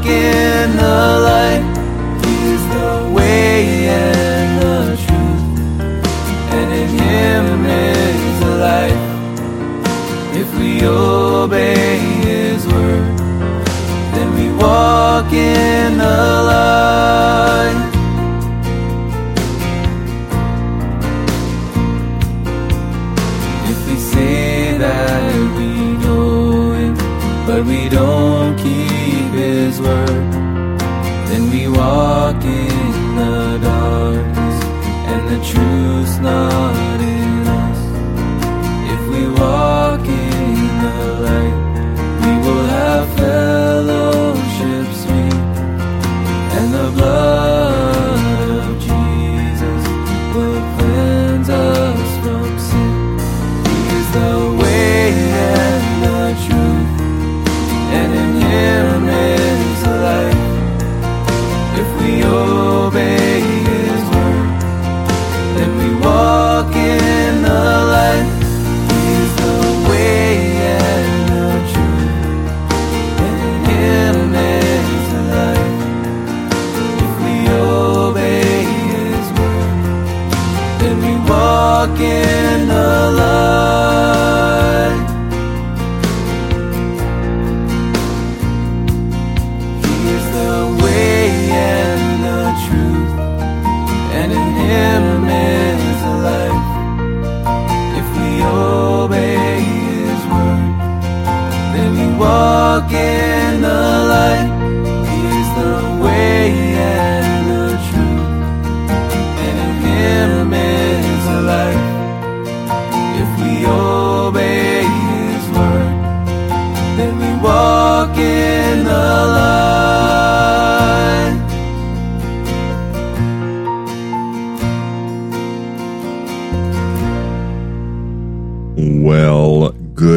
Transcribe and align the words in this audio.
walk 0.00 0.06
in 0.06 0.76
the 0.76 0.99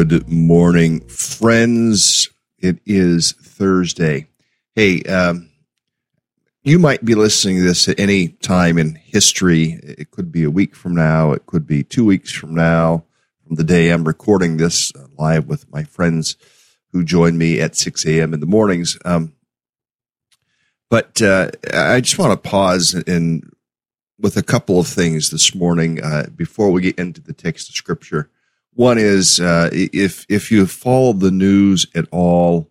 good 0.04 0.28
morning, 0.28 1.00
friends. 1.08 2.28
It 2.58 2.78
is 2.84 3.32
Thursday. 3.32 4.26
Hey, 4.74 5.02
um, 5.04 5.50
you 6.62 6.78
might 6.78 7.04
be 7.04 7.14
listening 7.14 7.56
to 7.56 7.62
this 7.62 7.88
at 7.88 7.98
any 7.98 8.28
time 8.28 8.76
in 8.76 8.96
history. 8.96 9.80
It 9.82 10.10
could 10.10 10.30
be 10.30 10.44
a 10.44 10.50
week 10.50 10.76
from 10.76 10.94
now. 10.94 11.32
It 11.32 11.46
could 11.46 11.66
be 11.66 11.82
two 11.82 12.04
weeks 12.04 12.30
from 12.30 12.54
now, 12.54 13.04
from 13.46 13.56
the 13.56 13.64
day 13.64 13.88
I'm 13.88 14.04
recording 14.04 14.58
this 14.58 14.92
uh, 14.94 15.06
live 15.18 15.46
with 15.46 15.72
my 15.72 15.84
friends 15.84 16.36
who 16.92 17.02
join 17.02 17.38
me 17.38 17.60
at 17.60 17.74
6 17.74 18.04
a.m. 18.04 18.34
in 18.34 18.40
the 18.40 18.46
mornings. 18.46 18.98
Um, 19.06 19.32
but 20.90 21.22
uh, 21.22 21.50
I 21.72 22.02
just 22.02 22.18
want 22.18 22.32
to 22.32 22.48
pause 22.48 22.92
and 22.92 23.50
with 24.18 24.36
a 24.36 24.42
couple 24.42 24.78
of 24.78 24.86
things 24.86 25.30
this 25.30 25.54
morning 25.54 26.02
uh, 26.02 26.26
before 26.36 26.70
we 26.70 26.82
get 26.82 26.98
into 26.98 27.22
the 27.22 27.32
text 27.32 27.70
of 27.70 27.74
scripture. 27.74 28.28
One 28.74 28.98
is 28.98 29.38
uh, 29.38 29.70
if 29.72 30.26
if 30.28 30.50
you 30.50 30.66
followed 30.66 31.20
the 31.20 31.30
news 31.30 31.86
at 31.94 32.08
all 32.10 32.68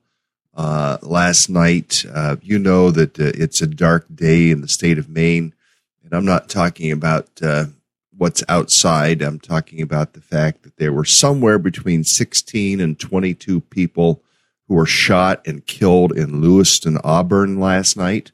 uh, 0.53 0.97
last 1.01 1.49
night, 1.49 2.05
uh, 2.13 2.35
you 2.41 2.59
know 2.59 2.91
that 2.91 3.17
uh, 3.17 3.31
it's 3.35 3.61
a 3.61 3.67
dark 3.67 4.05
day 4.13 4.51
in 4.51 4.59
the 4.59 4.67
state 4.67 4.97
of 4.97 5.07
Maine, 5.07 5.53
and 6.03 6.13
I'm 6.13 6.25
not 6.25 6.49
talking 6.49 6.91
about 6.91 7.29
uh, 7.41 7.67
what's 8.17 8.43
outside. 8.49 9.21
I'm 9.21 9.39
talking 9.39 9.81
about 9.81 10.11
the 10.11 10.21
fact 10.21 10.63
that 10.63 10.75
there 10.75 10.91
were 10.91 11.05
somewhere 11.05 11.57
between 11.57 12.03
16 12.03 12.81
and 12.81 12.99
22 12.99 13.61
people 13.61 14.21
who 14.67 14.75
were 14.75 14.85
shot 14.85 15.45
and 15.47 15.65
killed 15.65 16.11
in 16.11 16.41
Lewiston, 16.41 16.97
Auburn 17.05 17.61
last 17.61 17.95
night 17.95 18.33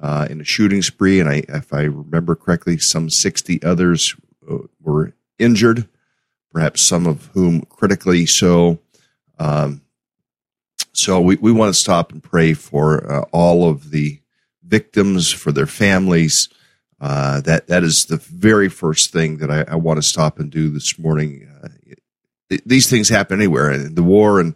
uh, 0.00 0.26
in 0.30 0.40
a 0.40 0.44
shooting 0.44 0.80
spree, 0.80 1.20
and 1.20 1.28
I, 1.28 1.42
if 1.48 1.72
I 1.74 1.82
remember 1.82 2.34
correctly, 2.34 2.78
some 2.78 3.10
60 3.10 3.62
others 3.62 4.16
uh, 4.50 4.58
were 4.80 5.12
injured 5.38 5.86
perhaps 6.54 6.80
some 6.80 7.06
of 7.06 7.26
whom 7.34 7.62
critically 7.62 8.24
so. 8.24 8.78
Um, 9.38 9.82
so 10.92 11.20
we, 11.20 11.34
we 11.36 11.50
want 11.50 11.74
to 11.74 11.78
stop 11.78 12.12
and 12.12 12.22
pray 12.22 12.54
for 12.54 13.12
uh, 13.12 13.24
all 13.32 13.68
of 13.68 13.90
the 13.90 14.20
victims, 14.62 15.32
for 15.32 15.50
their 15.50 15.66
families. 15.66 16.48
Uh, 17.00 17.40
that 17.40 17.66
that 17.66 17.82
is 17.82 18.06
the 18.06 18.16
very 18.16 18.68
first 18.68 19.12
thing 19.12 19.38
that 19.38 19.50
I, 19.50 19.72
I 19.72 19.74
want 19.74 19.98
to 19.98 20.02
stop 20.02 20.38
and 20.38 20.50
do 20.50 20.70
this 20.70 20.96
morning. 20.98 21.50
Uh, 21.62 21.68
it, 22.48 22.62
these 22.64 22.88
things 22.88 23.08
happen 23.08 23.40
anywhere, 23.40 23.70
and 23.70 23.96
the 23.96 24.02
war 24.02 24.40
in 24.40 24.54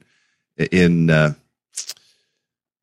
in 0.56 1.10
uh, 1.10 1.34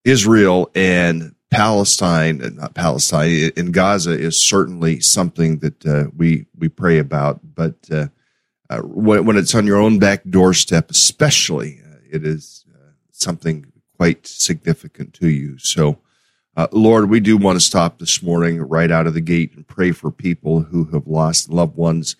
Israel 0.03 0.69
and 0.75 1.33
Palestine, 1.49 2.43
uh, 2.43 2.49
not 2.49 2.75
Palestine, 2.75 3.51
in 3.55 3.71
Gaza 3.71 4.11
is 4.11 4.39
certainly 4.39 4.99
something 4.99 5.59
that 5.59 5.85
uh, 5.85 6.09
we 6.15 6.47
we 6.55 6.67
pray 6.67 6.99
about, 6.99 7.39
but 7.55 7.77
uh, 8.69 8.79
when, 8.81 9.25
when, 9.25 9.37
it's 9.37 9.53
on 9.53 9.67
your 9.67 9.77
own 9.77 9.99
back 9.99 10.21
doorstep, 10.29 10.89
especially, 10.89 11.81
uh, 11.85 11.97
it 12.09 12.25
is 12.25 12.65
uh, 12.73 12.91
something 13.11 13.71
quite 13.97 14.25
significant 14.25 15.13
to 15.13 15.29
you. 15.29 15.57
So, 15.59 15.99
uh, 16.57 16.67
Lord, 16.71 17.09
we 17.09 17.19
do 17.19 17.37
want 17.37 17.57
to 17.57 17.65
stop 17.65 17.99
this 17.99 18.23
morning 18.23 18.61
right 18.61 18.89
out 18.89 19.07
of 19.07 19.13
the 19.13 19.21
gate 19.21 19.53
and 19.55 19.67
pray 19.67 19.91
for 19.91 20.09
people 20.09 20.61
who 20.61 20.85
have 20.85 21.05
lost 21.05 21.49
loved 21.49 21.75
ones 21.75 22.15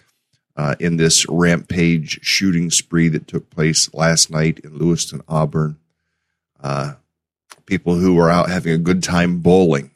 uh, 0.56 0.76
in 0.80 0.98
this 0.98 1.28
rampage 1.28 2.20
shooting 2.22 2.70
spree 2.70 3.10
that 3.10 3.28
took 3.28 3.50
place 3.50 3.94
last 3.94 4.30
night 4.30 4.60
in 4.60 4.78
Lewiston, 4.78 5.22
Auburn. 5.28 5.78
Uh, 6.62 6.94
people 7.66 7.96
who 7.96 8.14
were 8.14 8.30
out 8.30 8.50
having 8.50 8.74
a 8.74 8.78
good 8.78 9.04
time 9.04 9.40
bowling, 9.40 9.92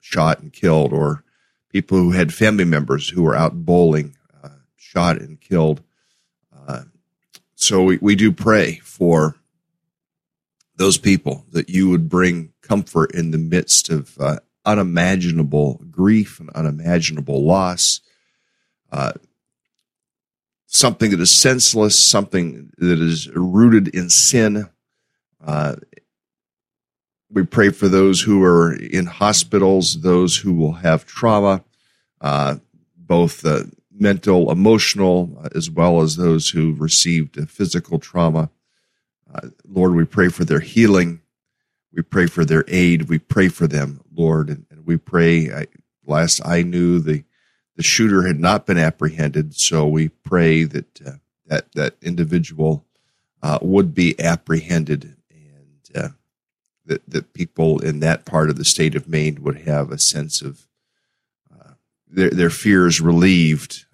shot 0.00 0.40
and 0.40 0.52
killed, 0.52 0.92
or 0.92 1.24
people 1.70 1.98
who 1.98 2.12
had 2.12 2.32
family 2.32 2.64
members 2.64 3.08
who 3.10 3.22
were 3.22 3.36
out 3.36 3.64
bowling 3.64 4.15
shot 4.86 5.20
and 5.20 5.40
killed. 5.40 5.82
Uh, 6.56 6.82
so 7.54 7.82
we, 7.82 7.98
we 7.98 8.14
do 8.14 8.32
pray 8.32 8.76
for 8.76 9.36
those 10.76 10.98
people 10.98 11.44
that 11.52 11.68
you 11.68 11.88
would 11.88 12.08
bring 12.08 12.52
comfort 12.62 13.14
in 13.14 13.30
the 13.30 13.38
midst 13.38 13.90
of 13.90 14.16
uh, 14.20 14.38
unimaginable 14.64 15.80
grief 15.90 16.38
and 16.38 16.50
unimaginable 16.50 17.44
loss. 17.44 18.00
Uh, 18.92 19.12
something 20.66 21.10
that 21.10 21.20
is 21.20 21.30
senseless, 21.30 21.98
something 21.98 22.70
that 22.78 23.00
is 23.00 23.28
rooted 23.30 23.88
in 23.88 24.10
sin. 24.10 24.68
Uh, 25.44 25.76
we 27.30 27.44
pray 27.44 27.70
for 27.70 27.88
those 27.88 28.20
who 28.20 28.42
are 28.44 28.72
in 28.72 29.06
hospitals, 29.06 30.00
those 30.02 30.36
who 30.36 30.54
will 30.54 30.72
have 30.72 31.06
trauma, 31.06 31.64
uh, 32.20 32.56
both 32.96 33.44
uh, 33.44 33.64
mental, 33.98 34.50
emotional, 34.50 35.38
uh, 35.42 35.48
as 35.54 35.70
well 35.70 36.00
as 36.00 36.16
those 36.16 36.50
who 36.50 36.74
received 36.74 37.50
physical 37.50 37.98
trauma. 37.98 38.50
Uh, 39.32 39.48
Lord, 39.66 39.94
we 39.94 40.04
pray 40.04 40.28
for 40.28 40.44
their 40.44 40.60
healing. 40.60 41.20
We 41.92 42.02
pray 42.02 42.26
for 42.26 42.44
their 42.44 42.64
aid. 42.68 43.08
We 43.08 43.18
pray 43.18 43.48
for 43.48 43.66
them, 43.66 44.00
Lord, 44.14 44.48
and, 44.48 44.66
and 44.70 44.86
we 44.86 44.96
pray. 44.96 45.52
I, 45.52 45.66
last 46.06 46.40
I 46.44 46.62
knew, 46.62 47.00
the 47.00 47.24
the 47.76 47.82
shooter 47.82 48.26
had 48.26 48.40
not 48.40 48.64
been 48.64 48.78
apprehended, 48.78 49.54
so 49.54 49.86
we 49.86 50.08
pray 50.08 50.64
that 50.64 51.00
uh, 51.06 51.10
that 51.46 51.72
that 51.72 51.94
individual 52.02 52.84
uh, 53.42 53.58
would 53.60 53.94
be 53.94 54.18
apprehended, 54.20 55.16
and 55.30 55.90
uh, 55.94 56.08
that 56.84 57.02
that 57.08 57.32
people 57.32 57.78
in 57.80 58.00
that 58.00 58.24
part 58.24 58.50
of 58.50 58.56
the 58.56 58.64
state 58.64 58.94
of 58.94 59.08
Maine 59.08 59.42
would 59.42 59.60
have 59.62 59.90
a 59.90 59.98
sense 59.98 60.40
of 60.42 60.66
their 62.08 62.30
their 62.30 62.50
fears 62.50 63.00
relieved 63.00 63.85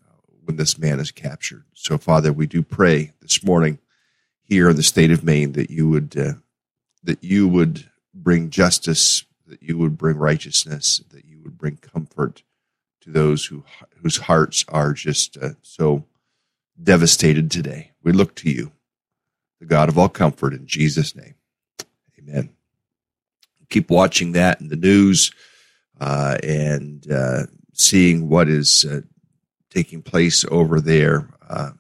when 0.44 0.56
this 0.56 0.79
man 0.79 1.00
is 1.00 1.11
captured. 1.11 1.65
So, 1.75 1.99
Father, 1.99 2.33
we 2.33 2.47
do 2.47 2.62
pray 2.62 3.12
this 3.21 3.44
morning 3.44 3.79
here 4.43 4.69
in 4.71 4.77
the 4.77 4.83
state 4.83 5.11
of 5.11 5.25
Maine 5.25 5.53
that 5.53 5.71
you 5.71 5.89
would 5.89 6.17
uh, 6.17 6.33
that 7.03 7.23
you 7.23 7.49
would 7.49 7.91
bring 8.15 8.50
justice, 8.50 9.25
that 9.47 9.62
you 9.62 9.79
would 9.79 9.97
bring 9.97 10.17
righteousness, 10.17 11.03
that 11.11 11.25
you 11.25 11.41
would 11.43 11.59
bring 11.59 11.77
comfort 11.77 12.43
to 13.03 13.11
those 13.11 13.47
who 13.47 13.65
whose 14.03 14.19
hearts 14.19 14.65
are 14.69 14.93
just 14.93 15.37
uh, 15.37 15.50
so 15.62 16.05
devastated 16.81 17.50
today. 17.50 17.93
We 18.03 18.12
look 18.12 18.35
to 18.37 18.50
you, 18.50 18.73
the 19.61 19.67
God 19.67 19.89
of 19.89 19.99
all 19.99 20.09
comfort, 20.09 20.53
in 20.53 20.67
Jesus' 20.67 21.15
name. 21.15 21.35
Amen. 22.19 22.50
Keep 23.71 23.91
watching 23.91 24.33
that 24.33 24.61
in 24.61 24.69
the 24.69 24.77
news 24.77 25.33
uh, 26.00 26.37
and 26.43 27.11
uh, 27.11 27.47
seeing 27.73 28.29
what 28.29 28.49
is 28.49 28.85
uh, 28.85 29.00
taking 29.72 30.02
place 30.02 30.44
over 30.50 30.80
there. 30.80 31.28
Uh, 31.48 31.70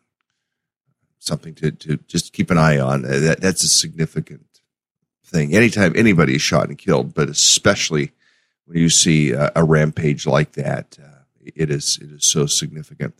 something 1.18 1.54
to, 1.54 1.70
to 1.70 1.96
just 2.08 2.32
keep 2.32 2.50
an 2.50 2.58
eye 2.58 2.78
on. 2.78 3.04
Uh, 3.04 3.18
that, 3.20 3.40
that's 3.40 3.62
a 3.62 3.68
significant 3.68 4.46
thing. 5.24 5.54
Anytime 5.54 5.92
anybody 5.94 6.34
is 6.34 6.42
shot 6.42 6.68
and 6.68 6.76
killed, 6.76 7.14
but 7.14 7.28
especially 7.28 8.12
when 8.64 8.78
you 8.78 8.88
see 8.88 9.30
a, 9.30 9.52
a 9.54 9.64
rampage 9.64 10.26
like 10.26 10.52
that, 10.52 10.98
uh, 11.02 11.22
it 11.54 11.70
is 11.70 11.98
it 12.00 12.10
is 12.10 12.28
so 12.28 12.46
significant. 12.46 13.14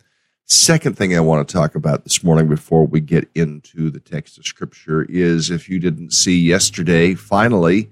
Second 0.45 0.97
thing 0.97 1.15
I 1.15 1.21
want 1.21 1.47
to 1.47 1.53
talk 1.53 1.73
about 1.75 2.03
this 2.03 2.23
morning 2.23 2.47
before 2.49 2.85
we 2.85 2.99
get 2.99 3.29
into 3.33 3.89
the 3.89 3.99
text 3.99 4.37
of 4.37 4.45
scripture 4.45 5.03
is 5.03 5.49
if 5.49 5.69
you 5.69 5.79
didn't 5.79 6.11
see 6.11 6.37
yesterday, 6.37 7.15
finally, 7.15 7.89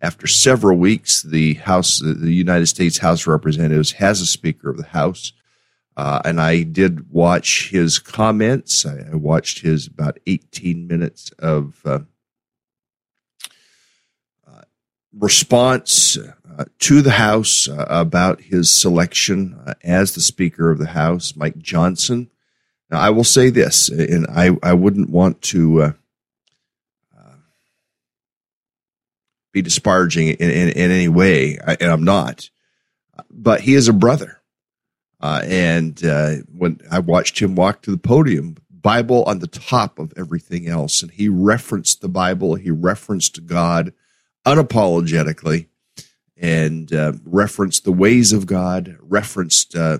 after 0.00 0.26
several 0.26 0.78
weeks, 0.78 1.22
the 1.22 1.54
House, 1.54 2.00
the 2.00 2.32
United 2.32 2.66
States 2.66 2.98
House 2.98 3.22
of 3.22 3.28
Representatives 3.28 3.92
has 3.92 4.20
a 4.20 4.26
Speaker 4.26 4.70
of 4.70 4.78
the 4.78 4.86
House. 4.86 5.32
Uh, 5.96 6.22
and 6.24 6.40
I 6.40 6.62
did 6.62 7.10
watch 7.10 7.68
his 7.70 7.98
comments. 7.98 8.86
I, 8.86 9.10
I, 9.12 9.14
watched 9.14 9.60
his 9.60 9.86
about 9.86 10.18
18 10.26 10.86
minutes 10.86 11.30
of 11.38 11.82
uh, 11.84 12.00
uh, 14.48 14.62
response 15.12 16.16
uh, 16.16 16.64
to 16.78 17.02
the 17.02 17.10
House 17.10 17.68
uh, 17.68 17.84
about 17.90 18.40
his 18.40 18.74
selection 18.74 19.60
uh, 19.66 19.74
as 19.84 20.14
the 20.14 20.22
Speaker 20.22 20.70
of 20.70 20.78
the 20.78 20.88
House, 20.88 21.36
Mike 21.36 21.58
Johnson. 21.58 22.30
Now, 22.90 23.00
I 23.00 23.10
will 23.10 23.24
say 23.24 23.50
this, 23.50 23.90
and 23.90 24.26
I, 24.28 24.56
I 24.62 24.72
wouldn't 24.72 25.10
want 25.10 25.42
to 25.42 25.94
be 29.52 29.60
disparaging 29.60 30.28
in, 30.28 30.50
in, 30.50 30.68
in 30.70 30.90
any 30.90 31.08
way, 31.08 31.58
and 31.58 31.90
I'm 31.90 32.04
not, 32.04 32.48
but 33.30 33.60
he 33.60 33.74
is 33.74 33.88
a 33.88 33.92
brother. 33.92 34.41
Uh, 35.22 35.40
and 35.44 36.04
uh, 36.04 36.36
when 36.52 36.80
I 36.90 36.98
watched 36.98 37.38
him 37.38 37.54
walk 37.54 37.82
to 37.82 37.92
the 37.92 37.98
podium, 37.98 38.56
Bible 38.70 39.22
on 39.24 39.38
the 39.38 39.46
top 39.46 39.98
of 39.98 40.12
everything 40.16 40.66
else, 40.66 41.02
and 41.02 41.12
he 41.12 41.28
referenced 41.28 42.00
the 42.00 42.08
Bible, 42.08 42.56
he 42.56 42.70
referenced 42.70 43.46
God 43.46 43.92
unapologetically, 44.44 45.68
and 46.36 46.92
uh, 46.92 47.12
referenced 47.24 47.84
the 47.84 47.92
ways 47.92 48.32
of 48.32 48.46
God, 48.46 48.96
referenced 49.00 49.76
uh, 49.76 49.98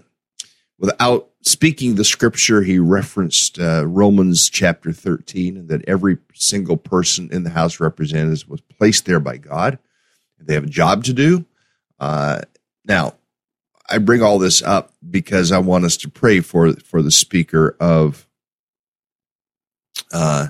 without 0.78 1.30
speaking 1.42 1.94
the 1.94 2.04
scripture, 2.04 2.62
he 2.62 2.78
referenced 2.80 3.58
uh, 3.58 3.86
Romans 3.86 4.50
chapter 4.50 4.92
13, 4.92 5.56
and 5.56 5.68
that 5.68 5.88
every 5.88 6.18
single 6.34 6.76
person 6.76 7.28
in 7.32 7.44
the 7.44 7.50
House 7.50 7.74
of 7.74 7.82
Representatives 7.82 8.48
was 8.48 8.60
placed 8.60 9.06
there 9.06 9.20
by 9.20 9.36
God. 9.36 9.78
They 10.40 10.54
have 10.54 10.64
a 10.64 10.68
job 10.68 11.04
to 11.04 11.12
do. 11.12 11.44
Uh, 12.00 12.40
now, 12.84 13.14
I 13.92 13.98
bring 13.98 14.22
all 14.22 14.38
this 14.38 14.62
up 14.62 14.92
because 15.08 15.52
I 15.52 15.58
want 15.58 15.84
us 15.84 15.98
to 15.98 16.08
pray 16.08 16.40
for 16.40 16.72
for 16.76 17.02
the 17.02 17.10
Speaker 17.10 17.76
of 17.78 18.26
uh, 20.12 20.48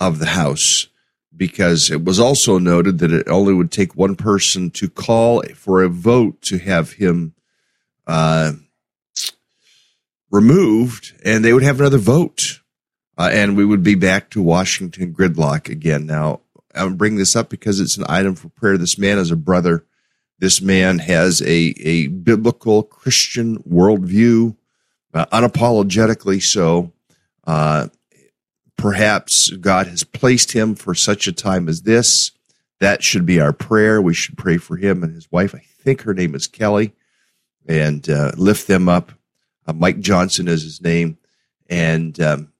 of 0.00 0.18
the 0.18 0.26
House, 0.26 0.88
because 1.36 1.90
it 1.90 2.04
was 2.04 2.18
also 2.18 2.58
noted 2.58 2.98
that 2.98 3.12
it 3.12 3.28
only 3.28 3.54
would 3.54 3.70
take 3.70 3.94
one 3.94 4.16
person 4.16 4.70
to 4.72 4.88
call 4.88 5.42
for 5.54 5.82
a 5.82 5.88
vote 5.88 6.42
to 6.42 6.58
have 6.58 6.94
him 6.94 7.34
uh, 8.08 8.52
removed, 10.30 11.14
and 11.24 11.44
they 11.44 11.52
would 11.52 11.62
have 11.62 11.78
another 11.78 11.98
vote, 11.98 12.60
uh, 13.16 13.30
and 13.32 13.56
we 13.56 13.64
would 13.64 13.84
be 13.84 13.94
back 13.94 14.28
to 14.30 14.42
Washington 14.42 15.14
gridlock 15.14 15.68
again. 15.68 16.04
Now, 16.04 16.40
I'm 16.74 16.96
bringing 16.96 17.18
this 17.18 17.36
up 17.36 17.48
because 17.48 17.78
it's 17.78 17.96
an 17.96 18.06
item 18.08 18.34
for 18.34 18.48
prayer. 18.48 18.76
This 18.76 18.98
man 18.98 19.18
is 19.18 19.30
a 19.30 19.36
brother 19.36 19.84
this 20.42 20.60
man 20.60 20.98
has 20.98 21.40
a, 21.42 21.72
a 21.78 22.08
biblical 22.08 22.82
Christian 22.82 23.58
worldview, 23.62 24.56
uh, 25.14 25.26
unapologetically 25.26 26.42
so. 26.42 26.90
Uh, 27.46 27.86
perhaps 28.76 29.50
God 29.50 29.86
has 29.86 30.02
placed 30.02 30.50
him 30.50 30.74
for 30.74 30.96
such 30.96 31.28
a 31.28 31.32
time 31.32 31.68
as 31.68 31.82
this. 31.82 32.32
That 32.80 33.04
should 33.04 33.24
be 33.24 33.40
our 33.40 33.52
prayer. 33.52 34.02
We 34.02 34.14
should 34.14 34.36
pray 34.36 34.56
for 34.56 34.76
him 34.76 35.04
and 35.04 35.14
his 35.14 35.30
wife. 35.30 35.54
I 35.54 35.62
think 35.78 36.02
her 36.02 36.12
name 36.12 36.34
is 36.34 36.48
Kelly, 36.48 36.92
and 37.68 38.10
uh, 38.10 38.32
lift 38.36 38.66
them 38.66 38.88
up. 38.88 39.12
Uh, 39.64 39.74
Mike 39.74 40.00
Johnson 40.00 40.48
is 40.48 40.64
his 40.64 40.82
name, 40.82 41.18
and 41.70 42.18
um, 42.18 42.52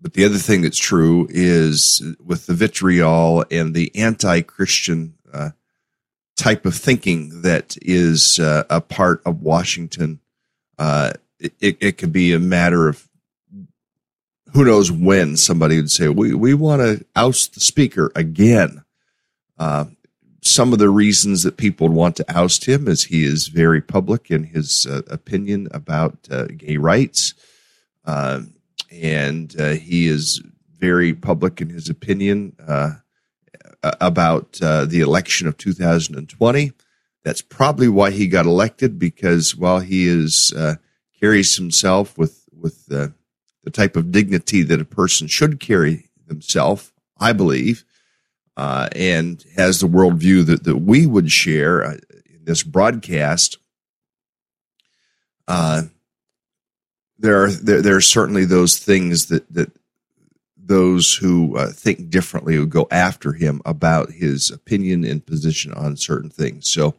but 0.00 0.12
the 0.12 0.24
other 0.24 0.38
thing 0.38 0.62
that's 0.62 0.78
true 0.78 1.26
is 1.30 2.00
with 2.24 2.46
the 2.46 2.54
vitriol 2.54 3.44
and 3.50 3.74
the 3.74 3.90
anti-Christian 3.96 5.14
uh, 5.32 5.50
type 6.36 6.66
of 6.66 6.74
thinking 6.74 7.42
that 7.42 7.76
is 7.82 8.38
uh, 8.38 8.64
a 8.68 8.80
part 8.80 9.22
of 9.24 9.42
Washington. 9.42 10.20
Uh, 10.78 11.12
it, 11.38 11.76
it 11.80 11.98
could 11.98 12.12
be 12.12 12.32
a 12.32 12.38
matter 12.38 12.88
of 12.88 13.08
who 14.52 14.64
knows 14.64 14.90
when 14.90 15.36
somebody 15.36 15.76
would 15.76 15.90
say, 15.90 16.08
we, 16.08 16.32
we 16.32 16.54
want 16.54 16.80
to 16.80 17.04
oust 17.16 17.54
the 17.54 17.60
speaker 17.60 18.12
again. 18.14 18.84
Uh, 19.58 19.86
some 20.42 20.72
of 20.72 20.78
the 20.78 20.90
reasons 20.90 21.42
that 21.42 21.56
people 21.56 21.88
would 21.88 21.96
want 21.96 22.16
to 22.16 22.36
oust 22.36 22.66
him 22.66 22.86
is 22.86 23.04
he 23.04 23.24
is 23.24 23.48
very 23.48 23.80
public 23.80 24.30
in 24.30 24.44
his 24.44 24.86
uh, 24.86 25.02
opinion 25.08 25.66
about 25.72 26.16
uh, 26.30 26.44
gay 26.56 26.76
rights. 26.76 27.34
Uh, 28.04 28.42
and 28.92 29.52
he 29.52 30.06
is 30.06 30.40
very 30.78 31.14
public 31.14 31.60
in 31.60 31.70
his 31.70 31.88
opinion 31.88 32.54
about 34.00 34.58
uh, 34.62 34.84
the 34.84 35.00
election 35.00 35.46
of 35.46 35.56
2020. 35.56 36.72
That's 37.22 37.42
probably 37.42 37.88
why 37.88 38.10
he 38.10 38.26
got 38.26 38.46
elected 38.46 38.98
because 38.98 39.56
while 39.56 39.80
he 39.80 40.06
is 40.06 40.52
uh, 40.56 40.76
carries 41.18 41.56
himself 41.56 42.16
with 42.18 42.44
with 42.52 42.86
the 42.86 43.14
type 43.70 43.96
of 43.96 44.12
dignity 44.12 44.62
that 44.62 44.80
a 44.80 44.84
person 44.84 45.26
should 45.26 45.58
carry 45.60 46.08
himself, 46.28 46.92
I 47.18 47.32
believe, 47.32 47.84
uh, 48.56 48.88
and 48.94 49.44
has 49.56 49.80
the 49.80 49.86
worldview 49.86 50.46
that, 50.46 50.64
that 50.64 50.78
we 50.78 51.06
would 51.06 51.30
share 51.30 51.82
uh, 51.82 51.96
in 52.26 52.44
this 52.44 52.62
broadcast. 52.62 53.58
Uh, 55.48 55.82
there 57.18 57.44
are 57.44 57.50
there, 57.50 57.82
there 57.82 57.96
are 57.96 58.02
certainly 58.02 58.44
those 58.44 58.78
things 58.78 59.26
that 59.26 59.50
that 59.52 59.70
those 60.66 61.14
who 61.14 61.56
uh, 61.56 61.70
think 61.70 62.10
differently 62.10 62.58
would 62.58 62.70
go 62.70 62.88
after 62.90 63.32
him 63.32 63.60
about 63.64 64.10
his 64.10 64.50
opinion 64.50 65.04
and 65.04 65.26
position 65.26 65.72
on 65.74 65.96
certain 65.96 66.30
things. 66.30 66.70
So 66.70 66.94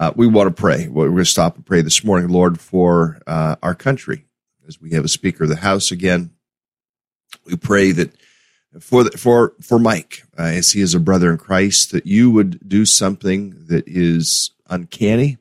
uh, 0.00 0.12
we 0.16 0.26
want 0.26 0.54
to 0.54 0.60
pray. 0.60 0.88
We're 0.88 1.06
going 1.06 1.18
to 1.18 1.24
stop 1.24 1.54
and 1.54 1.64
pray 1.64 1.82
this 1.82 2.02
morning, 2.02 2.28
Lord, 2.28 2.60
for 2.60 3.20
uh, 3.26 3.56
our 3.62 3.74
country 3.74 4.24
as 4.66 4.80
we 4.80 4.90
have 4.92 5.04
a 5.04 5.08
Speaker 5.08 5.44
of 5.44 5.50
the 5.50 5.56
House 5.56 5.90
again. 5.90 6.30
We 7.46 7.56
pray 7.56 7.92
that 7.92 8.10
for 8.80 9.04
the, 9.04 9.16
for 9.16 9.54
for 9.60 9.78
Mike, 9.78 10.24
uh, 10.38 10.42
as 10.42 10.72
he 10.72 10.80
is 10.80 10.94
a 10.94 11.00
brother 11.00 11.30
in 11.30 11.38
Christ, 11.38 11.92
that 11.92 12.06
you 12.06 12.30
would 12.30 12.68
do 12.68 12.84
something 12.84 13.66
that 13.68 13.84
is 13.86 14.50
uncanny. 14.68 15.38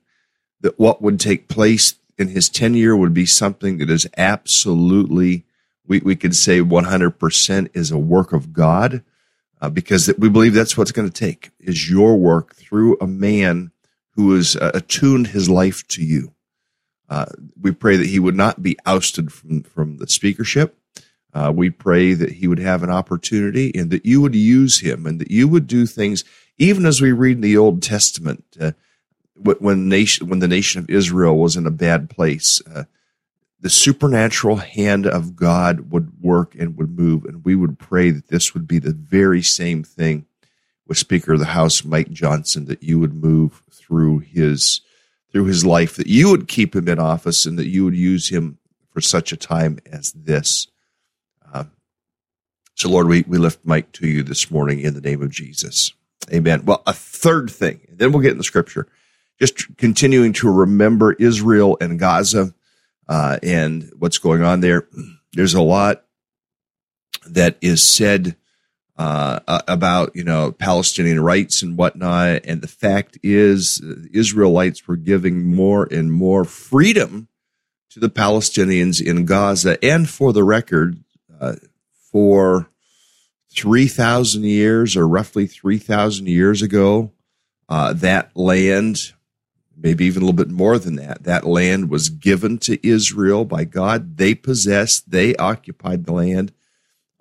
That 0.62 0.80
what 0.80 1.01
would 1.01 1.20
take 1.20 1.48
place 1.48 1.96
in 2.18 2.30
his 2.30 2.50
tenure 2.50 2.96
would 2.96 3.13
be 3.13 3.25
something 3.25 3.80
that 3.80 3.89
is 3.89 4.08
absolutely, 4.18 5.46
we, 5.86 6.00
we 6.00 6.16
could 6.16 6.36
say 6.36 6.60
100% 6.60 7.70
is 7.74 7.92
a 7.92 7.98
work 7.98 8.34
of 8.34 8.54
God, 8.54 9.04
uh, 9.62 9.70
because 9.70 10.13
we 10.18 10.30
believe 10.30 10.54
that's 10.54 10.78
what's 10.78 10.92
going 10.92 11.10
to 11.10 11.13
take 11.13 11.52
is 11.60 11.90
your 11.90 12.18
work 12.18 12.56
through 12.56 12.98
a 13.00 13.08
man 13.08 13.72
who 14.12 14.36
has 14.36 14.56
uh, 14.56 14.72
attuned 14.74 15.28
his 15.28 15.50
life 15.50 15.88
to 15.88 16.04
you. 16.04 16.34
Uh, 17.10 17.25
we 17.60 17.72
pray 17.72 17.96
that 17.96 18.08
he 18.08 18.20
would 18.20 18.36
not 18.36 18.62
be 18.62 18.78
ousted 18.86 19.32
from, 19.32 19.63
from 19.63 19.98
the 19.98 20.08
speakership. 20.08 20.78
Uh, 21.34 21.52
we 21.54 21.70
pray 21.70 22.13
that 22.13 22.34
he 22.34 22.48
would 22.48 22.60
have 22.60 22.84
an 22.84 22.90
opportunity 22.90 23.72
and 23.75 23.90
that 23.90 24.06
you 24.06 24.22
would 24.22 24.36
use 24.36 24.82
him 24.82 25.06
and 25.06 25.20
that 25.20 25.32
you 25.32 25.48
would 25.48 25.68
do 25.68 25.86
things, 25.86 26.24
even 26.58 26.86
as 26.86 27.02
we 27.02 27.12
read 27.12 27.38
in 27.38 27.42
the 27.42 27.58
Old 27.58 27.82
Testament, 27.82 28.44
uh, 28.60 28.72
when 29.36 29.90
nation, 29.90 30.28
when 30.28 30.40
the 30.40 30.48
nation 30.48 30.80
of 30.80 30.90
Israel 30.90 31.38
was 31.38 31.56
in 31.56 31.66
a 31.66 31.72
bad 31.72 32.10
place, 32.10 32.62
uh, 32.74 32.84
the 33.63 33.70
supernatural 33.70 34.58
hand 34.58 35.08
of 35.08 35.38
God 35.38 35.89
would 35.89 36.22
work 36.22 36.53
and 36.53 36.77
would 36.77 37.00
move. 37.00 37.24
And 37.24 37.46
we 37.46 37.55
would 37.55 37.79
pray 37.79 38.12
that 38.12 38.27
this 38.27 38.53
would 38.53 38.67
be 38.67 38.77
the 38.77 38.91
very 38.91 39.41
same 39.41 39.86
thing 39.86 40.25
with 40.86 40.98
Speaker 40.98 41.32
of 41.32 41.39
the 41.39 41.46
House, 41.46 41.86
Mike 41.86 42.12
Johnson, 42.12 42.65
that 42.65 42.84
you 42.84 43.00
would 43.00 43.13
move 43.13 43.63
through 43.72 44.20
his, 44.20 44.82
through 45.32 45.46
his 45.46 45.65
life, 45.65 45.96
that 45.96 46.08
you 46.08 46.29
would 46.29 46.50
keep 46.50 46.75
him 46.75 46.89
in 46.89 47.00
office 47.00 47.46
and 47.46 47.58
that 47.58 47.70
you 47.70 47.86
would 47.86 47.96
use 47.96 48.27
him 48.27 48.58
for 48.91 49.00
such 49.00 49.32
a 49.32 49.38
time 49.38 49.79
as 49.89 50.12
this. 50.12 50.67
Uh, 51.53 51.63
so, 52.75 52.89
Lord, 52.89 53.08
we, 53.08 53.24
we 53.25 53.38
lift 53.38 53.65
Mike 53.65 53.93
to 53.93 54.08
you 54.10 54.24
this 54.24 54.51
morning 54.51 54.82
in 54.82 54.93
the 54.93 55.00
name 55.00 55.22
of 55.22 55.32
Jesus. 55.32 55.93
Amen. 56.34 56.65
Well, 56.65 56.84
a 56.86 56.91
third 56.91 57.50
thing, 57.50 57.79
then 57.89 58.12
we'll 58.12 58.22
get 58.22 58.34
in 58.34 58.38
the 58.38 58.43
scripture. 58.43 58.89
Just 59.39 59.77
continuing 59.77 60.34
to 60.34 60.51
remember 60.51 61.13
Israel 61.13 61.77
and 61.79 61.98
Gaza 61.98 62.53
uh, 63.07 63.39
and 63.43 63.91
what's 63.98 64.17
going 64.17 64.43
on 64.43 64.62
there. 64.62 64.88
There's 65.33 65.53
a 65.53 65.62
lot 65.62 66.05
that 67.27 67.57
is 67.62 67.88
said 67.88 68.36
uh, 68.98 69.39
about 69.67 70.15
you 70.15 70.24
know 70.24 70.51
Palestinian 70.51 71.19
rights 71.19 71.63
and 71.63 71.77
whatnot, 71.77 72.41
and 72.45 72.62
the 72.62 72.67
fact 72.67 73.17
is, 73.24 73.81
Israelites 74.12 74.88
were 74.88 74.95
giving 74.95 75.43
more 75.55 75.88
and 75.91 76.12
more 76.12 76.45
freedom 76.45 77.27
to 77.89 78.00
the 78.00 78.10
Palestinians 78.10 79.01
in 79.01 79.25
Gaza, 79.25 79.83
and 79.83 80.07
for 80.10 80.31
the 80.31 80.43
record, 80.43 81.03
uh, 81.39 81.55
for 82.12 82.69
three 83.51 83.88
thousand 83.88 84.43
years 84.43 84.95
or 84.95 85.07
roughly 85.07 85.48
three 85.48 85.79
thousand 85.79 86.27
years 86.27 86.62
ago, 86.62 87.12
uh, 87.69 87.93
that 87.93 88.36
land 88.36 89.12
maybe 89.84 90.06
even 90.06 90.24
a 90.24 90.25
little 90.25 90.34
bit 90.34 90.50
more 90.50 90.80
than 90.80 90.96
that. 90.96 91.24
That 91.24 91.46
land 91.46 91.90
was 91.90 92.10
given 92.10 92.58
to 92.60 92.88
Israel 92.88 93.44
by 93.44 93.66
God. 93.66 94.18
They 94.18 94.34
possessed, 94.34 95.12
they 95.12 95.36
occupied 95.36 96.06
the 96.06 96.13
land, 96.13 96.54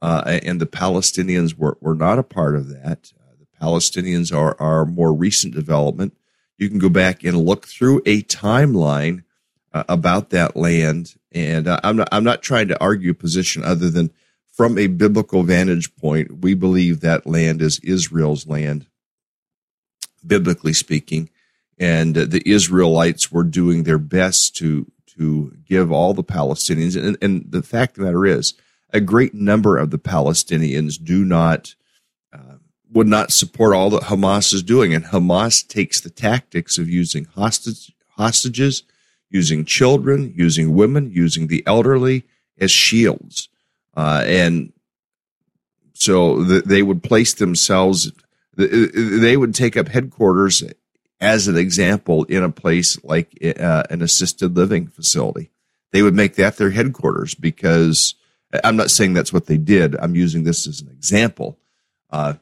uh, 0.00 0.38
and 0.44 0.60
the 0.60 0.66
Palestinians 0.66 1.58
were, 1.58 1.76
were 1.80 1.96
not 1.96 2.20
a 2.20 2.22
part 2.22 2.54
of 2.54 2.68
that. 2.68 3.12
Uh, 3.18 3.34
the 3.38 3.46
Palestinians 3.60 4.34
are, 4.34 4.56
our 4.60 4.86
more 4.86 5.12
recent 5.12 5.54
development. 5.54 6.16
You 6.56 6.68
can 6.68 6.78
go 6.78 6.88
back 6.88 7.24
and 7.24 7.36
look 7.36 7.66
through 7.66 8.00
a 8.06 8.22
timeline 8.22 9.24
uh, 9.72 9.82
about 9.88 10.30
that 10.30 10.56
land. 10.56 11.16
And 11.32 11.66
uh, 11.66 11.80
I'm 11.82 11.96
not, 11.96 12.08
I'm 12.12 12.24
not 12.24 12.42
trying 12.42 12.68
to 12.68 12.80
argue 12.80 13.10
a 13.10 13.14
position 13.14 13.64
other 13.64 13.90
than 13.90 14.12
from 14.52 14.78
a 14.78 14.86
biblical 14.86 15.42
vantage 15.42 15.96
point, 15.96 16.42
we 16.42 16.54
believe 16.54 17.00
that 17.00 17.26
land 17.26 17.62
is 17.62 17.80
Israel's 17.80 18.46
land, 18.46 18.86
biblically 20.24 20.74
speaking 20.74 21.30
and 21.78 22.14
the 22.14 22.42
Israelites 22.46 23.32
were 23.32 23.44
doing 23.44 23.82
their 23.82 23.98
best 23.98 24.56
to 24.56 24.90
to 25.18 25.56
give 25.66 25.92
all 25.92 26.14
the 26.14 26.24
Palestinians. 26.24 26.96
And, 26.96 27.18
and 27.20 27.50
the 27.50 27.62
fact 27.62 27.96
of 27.96 28.00
the 28.00 28.06
matter 28.06 28.24
is, 28.24 28.54
a 28.92 29.00
great 29.00 29.34
number 29.34 29.76
of 29.76 29.90
the 29.90 29.98
Palestinians 29.98 31.02
do 31.02 31.24
not 31.24 31.74
uh, 32.32 32.56
would 32.90 33.06
not 33.06 33.30
support 33.30 33.74
all 33.74 33.90
that 33.90 34.04
Hamas 34.04 34.52
is 34.52 34.62
doing, 34.62 34.94
and 34.94 35.04
Hamas 35.06 35.66
takes 35.66 36.00
the 36.00 36.10
tactics 36.10 36.78
of 36.78 36.88
using 36.88 37.24
hostage, 37.24 37.92
hostages, 38.16 38.82
using 39.30 39.64
children, 39.64 40.32
using 40.36 40.74
women, 40.74 41.10
using 41.10 41.46
the 41.46 41.62
elderly 41.66 42.24
as 42.58 42.70
shields, 42.70 43.48
uh, 43.96 44.22
and 44.26 44.72
so 45.94 46.42
the, 46.42 46.60
they 46.62 46.82
would 46.82 47.02
place 47.02 47.34
themselves. 47.34 48.12
They 48.54 49.36
would 49.36 49.54
take 49.54 49.78
up 49.78 49.88
headquarters 49.88 50.62
as 51.22 51.46
an 51.46 51.56
example 51.56 52.24
in 52.24 52.42
a 52.42 52.50
place 52.50 53.02
like 53.04 53.38
uh, 53.58 53.84
an 53.88 54.02
assisted 54.02 54.56
living 54.56 54.88
facility. 54.88 55.50
They 55.92 56.02
would 56.02 56.14
make 56.14 56.34
that 56.34 56.56
their 56.56 56.70
headquarters 56.70 57.34
because 57.34 58.16
I'm 58.64 58.76
not 58.76 58.90
saying 58.90 59.14
that's 59.14 59.32
what 59.32 59.46
they 59.46 59.56
did. 59.56 59.96
I'm 59.96 60.16
using 60.16 60.42
this 60.42 60.66
as 60.66 60.80
an 60.80 60.88
example 60.88 61.58
uh, 62.10 62.34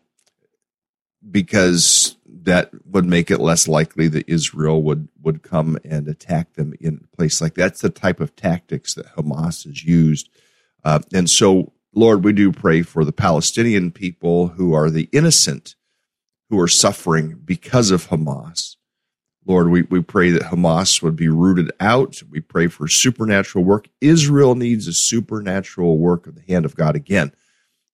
because 1.31 2.17
that 2.27 2.71
would 2.87 3.05
make 3.05 3.31
it 3.31 3.39
less 3.39 3.69
likely 3.69 4.09
that 4.09 4.29
Israel 4.29 4.83
would 4.83 5.09
would 5.23 5.43
come 5.43 5.79
and 5.85 6.09
attack 6.09 6.55
them 6.55 6.73
in 6.81 7.03
a 7.05 7.17
place 7.17 7.43
like 7.43 7.55
that. 7.55 7.63
that's 7.63 7.83
the 7.83 7.91
type 7.91 8.19
of 8.19 8.35
tactics 8.35 8.95
that 8.95 9.15
Hamas 9.15 9.67
has 9.67 9.85
used. 9.85 10.31
Uh, 10.83 11.01
and 11.13 11.29
so, 11.29 11.73
Lord, 11.93 12.25
we 12.25 12.33
do 12.33 12.51
pray 12.51 12.81
for 12.81 13.05
the 13.05 13.13
Palestinian 13.13 13.91
people 13.91 14.49
who 14.49 14.73
are 14.73 14.89
the 14.89 15.11
innocent 15.13 15.75
who 16.51 16.61
are 16.61 16.69
suffering 16.69 17.41
because 17.45 17.91
of 17.91 18.09
Hamas. 18.09 18.77
Lord, 19.47 19.71
we, 19.71 19.83
we 19.83 20.03
pray 20.03 20.31
that 20.31 20.43
Hamas 20.43 21.01
would 21.01 21.17
be 21.17 21.29
rooted 21.29 21.71
out. 21.81 22.23
We 22.29 22.41
pray 22.41 22.67
for 22.67 22.89
supernatural 22.89 23.65
work. 23.65 23.89
Israel 24.01 24.55
needs 24.55 24.87
a 24.87 24.93
supernatural 24.93 25.97
work 25.97 26.27
of 26.27 26.35
the 26.35 26.43
hand 26.43 26.65
of 26.65 26.77
God 26.77 26.95
again. 26.95 27.33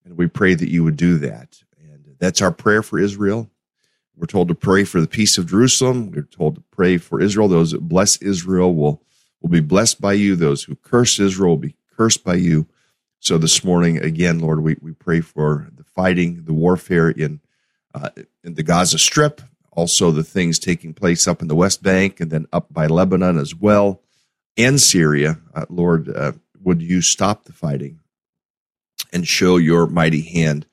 And 0.04 0.16
we 0.16 0.26
pray 0.26 0.54
that 0.54 0.70
you 0.70 0.82
would 0.84 0.96
do 0.96 1.18
that. 1.18 1.62
And 1.78 2.16
that's 2.18 2.42
our 2.42 2.50
prayer 2.50 2.82
for 2.82 2.98
Israel. 2.98 3.48
We're 4.16 4.26
told 4.26 4.48
to 4.48 4.54
pray 4.54 4.84
for 4.84 5.00
the 5.00 5.06
peace 5.06 5.36
of 5.36 5.46
Jerusalem. 5.46 6.10
We're 6.10 6.22
told 6.22 6.56
to 6.56 6.62
pray 6.70 6.96
for 6.96 7.20
Israel. 7.20 7.48
Those 7.48 7.72
that 7.72 7.82
bless 7.82 8.16
Israel 8.16 8.74
will, 8.74 9.02
will 9.40 9.50
be 9.50 9.60
blessed 9.60 10.00
by 10.00 10.14
you. 10.14 10.34
Those 10.34 10.64
who 10.64 10.74
curse 10.76 11.18
Israel 11.20 11.50
will 11.50 11.56
be 11.58 11.76
cursed 11.96 12.24
by 12.24 12.34
you. 12.34 12.66
So 13.20 13.36
this 13.36 13.62
morning, 13.62 13.98
again, 13.98 14.38
Lord, 14.38 14.62
we, 14.62 14.76
we 14.80 14.92
pray 14.92 15.20
for 15.20 15.68
the 15.76 15.84
fighting, 15.84 16.44
the 16.44 16.54
warfare 16.54 17.10
in 17.10 17.40
uh, 17.96 18.10
in 18.44 18.54
the 18.54 18.62
Gaza 18.62 18.98
Strip, 18.98 19.40
also 19.72 20.10
the 20.10 20.22
things 20.22 20.58
taking 20.58 20.92
place 20.92 21.26
up 21.26 21.40
in 21.40 21.48
the 21.48 21.54
West 21.54 21.82
Bank 21.82 22.20
and 22.20 22.30
then 22.30 22.46
up 22.52 22.72
by 22.72 22.86
Lebanon 22.86 23.38
as 23.38 23.54
well, 23.54 24.02
and 24.56 24.80
Syria. 24.80 25.38
Uh, 25.54 25.64
Lord, 25.70 26.14
uh, 26.14 26.32
would 26.62 26.82
you 26.82 27.00
stop 27.00 27.44
the 27.44 27.52
fighting 27.52 28.00
and 29.12 29.26
show 29.26 29.56
your 29.56 29.86
mighty 29.86 30.22
hand? 30.22 30.66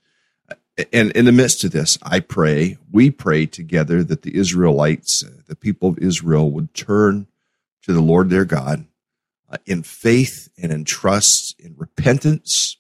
And 0.92 1.12
in 1.12 1.26
the 1.26 1.32
midst 1.32 1.64
of 1.64 1.72
this, 1.72 1.98
I 2.02 2.20
pray, 2.20 2.78
we 2.92 3.10
pray 3.10 3.46
together 3.46 4.04
that 4.04 4.24
the 4.24 4.36
Israelites, 4.36 5.24
uh, 5.24 5.42
the 5.48 5.56
people 5.56 5.90
of 5.90 6.00
Israel, 6.00 6.52
would 6.52 6.74
turn 6.74 7.28
to 7.84 7.94
the 7.94 8.02
Lord 8.02 8.30
their 8.30 8.46
God 8.46 8.86
uh, 9.50 9.58
in 9.66 9.84
faith 9.84 10.50
and 10.58 10.72
in 10.72 10.84
trust, 10.84 11.58
in 11.60 11.76
repentance, 11.78 12.78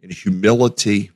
in 0.00 0.10
humility, 0.10 1.10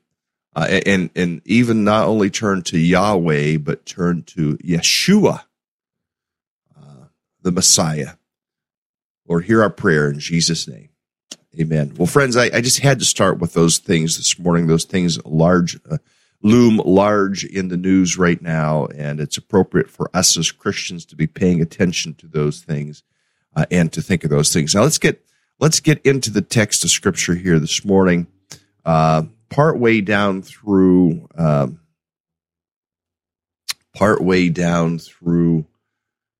uh, 0.54 0.80
and 0.86 1.10
and 1.14 1.42
even 1.44 1.84
not 1.84 2.06
only 2.06 2.30
turn 2.30 2.62
to 2.62 2.78
Yahweh 2.78 3.58
but 3.58 3.86
turn 3.86 4.22
to 4.24 4.56
Yeshua, 4.58 5.44
uh, 6.76 7.06
the 7.42 7.52
Messiah. 7.52 8.14
Lord, 9.26 9.44
hear 9.44 9.62
our 9.62 9.70
prayer 9.70 10.10
in 10.10 10.20
Jesus' 10.20 10.66
name, 10.66 10.88
Amen. 11.60 11.94
Well, 11.96 12.06
friends, 12.06 12.36
I, 12.36 12.44
I 12.44 12.60
just 12.60 12.80
had 12.80 12.98
to 13.00 13.04
start 13.04 13.38
with 13.38 13.52
those 13.54 13.78
things 13.78 14.16
this 14.16 14.38
morning. 14.38 14.66
Those 14.68 14.84
things 14.84 15.22
large 15.24 15.78
uh, 15.90 15.98
loom 16.40 16.76
large 16.76 17.44
in 17.44 17.68
the 17.68 17.76
news 17.76 18.16
right 18.16 18.40
now, 18.40 18.86
and 18.86 19.18
it's 19.18 19.36
appropriate 19.36 19.90
for 19.90 20.08
us 20.14 20.36
as 20.36 20.52
Christians 20.52 21.04
to 21.06 21.16
be 21.16 21.26
paying 21.26 21.60
attention 21.60 22.14
to 22.14 22.28
those 22.28 22.60
things 22.60 23.02
uh, 23.56 23.66
and 23.70 23.92
to 23.92 24.00
think 24.00 24.24
of 24.24 24.30
those 24.30 24.52
things. 24.52 24.74
Now, 24.74 24.82
let's 24.82 24.98
get 24.98 25.24
let's 25.58 25.80
get 25.80 26.00
into 26.02 26.30
the 26.30 26.42
text 26.42 26.84
of 26.84 26.90
Scripture 26.90 27.34
here 27.34 27.58
this 27.58 27.84
morning. 27.84 28.28
Part 29.50 29.78
way 29.78 30.00
down 30.00 30.42
through 30.42 31.28
um, 31.36 31.80
part 33.94 34.22
way 34.22 34.48
down 34.50 34.98
through 34.98 35.66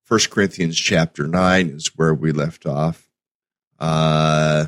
First 0.05 0.31
Corinthians 0.31 0.77
chapter 0.79 1.27
nine 1.27 1.71
is 1.71 1.97
where 1.97 2.15
we 2.15 2.33
left 2.33 2.67
off. 2.67 3.09
Uh, 3.79 4.67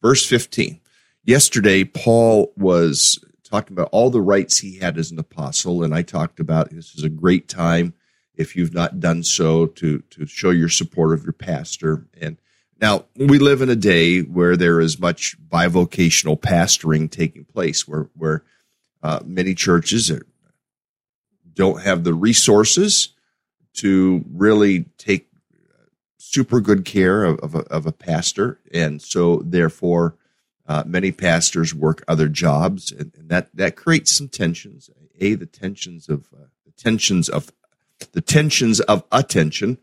verse 0.00 0.24
fifteen. 0.24 0.80
Yesterday, 1.24 1.84
Paul 1.84 2.52
was 2.56 3.18
talking 3.44 3.76
about 3.76 3.90
all 3.92 4.10
the 4.10 4.20
rights 4.20 4.58
he 4.58 4.78
had 4.78 4.98
as 4.98 5.10
an 5.10 5.18
apostle, 5.18 5.82
and 5.82 5.94
I 5.94 6.02
talked 6.02 6.40
about 6.40 6.70
this 6.70 6.94
is 6.94 7.04
a 7.04 7.08
great 7.08 7.48
time 7.48 7.94
if 8.34 8.56
you've 8.56 8.74
not 8.74 9.00
done 9.00 9.22
so 9.24 9.66
to 9.66 9.98
to 10.10 10.26
show 10.26 10.50
your 10.50 10.68
support 10.68 11.12
of 11.12 11.24
your 11.24 11.32
pastor 11.32 12.06
and 12.20 12.38
Now, 12.82 13.04
we 13.14 13.38
live 13.38 13.62
in 13.62 13.68
a 13.68 13.76
day 13.76 14.22
where 14.22 14.56
there 14.56 14.80
is 14.80 14.98
much 14.98 15.36
bivocational 15.48 16.36
pastoring 16.36 17.08
taking 17.08 17.44
place, 17.44 17.86
where, 17.86 18.10
where 18.16 18.42
uh, 19.04 19.20
many 19.24 19.54
churches 19.54 20.10
are, 20.10 20.26
don't 21.54 21.80
have 21.82 22.02
the 22.02 22.12
resources 22.12 23.10
to 23.74 24.24
really 24.32 24.86
take 24.98 25.28
super 26.18 26.60
good 26.60 26.84
care 26.84 27.22
of, 27.22 27.38
of, 27.38 27.54
a, 27.54 27.60
of 27.68 27.86
a 27.86 27.92
pastor. 27.92 28.58
And 28.74 29.00
so, 29.00 29.42
therefore, 29.44 30.16
uh, 30.66 30.82
many 30.84 31.12
pastors 31.12 31.72
work 31.72 32.02
other 32.08 32.28
jobs, 32.28 32.90
and, 32.90 33.12
and, 33.16 33.28
that, 33.28 33.54
that 33.54 33.76
creates 33.76 34.10
some 34.10 34.28
tensions. 34.28 34.90
A, 35.20 35.34
the 35.34 35.46
tensions 35.46 36.08
of 36.08 36.26
uh, 36.34 36.46
the 36.66 36.72
tensions 36.72 37.28
of 37.28 37.52
the 38.10 38.20
tensions 38.20 38.80
of 38.80 39.04
attention 39.12 39.78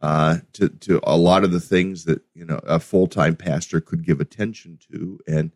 uh, 0.00 0.38
to 0.52 0.68
to 0.68 1.00
a 1.02 1.16
lot 1.16 1.44
of 1.44 1.50
the 1.50 1.60
things 1.60 2.04
that 2.04 2.22
you 2.34 2.44
know 2.44 2.60
a 2.64 2.78
full 2.78 3.06
time 3.06 3.36
pastor 3.36 3.80
could 3.80 4.04
give 4.04 4.20
attention 4.20 4.78
to, 4.90 5.20
and 5.26 5.52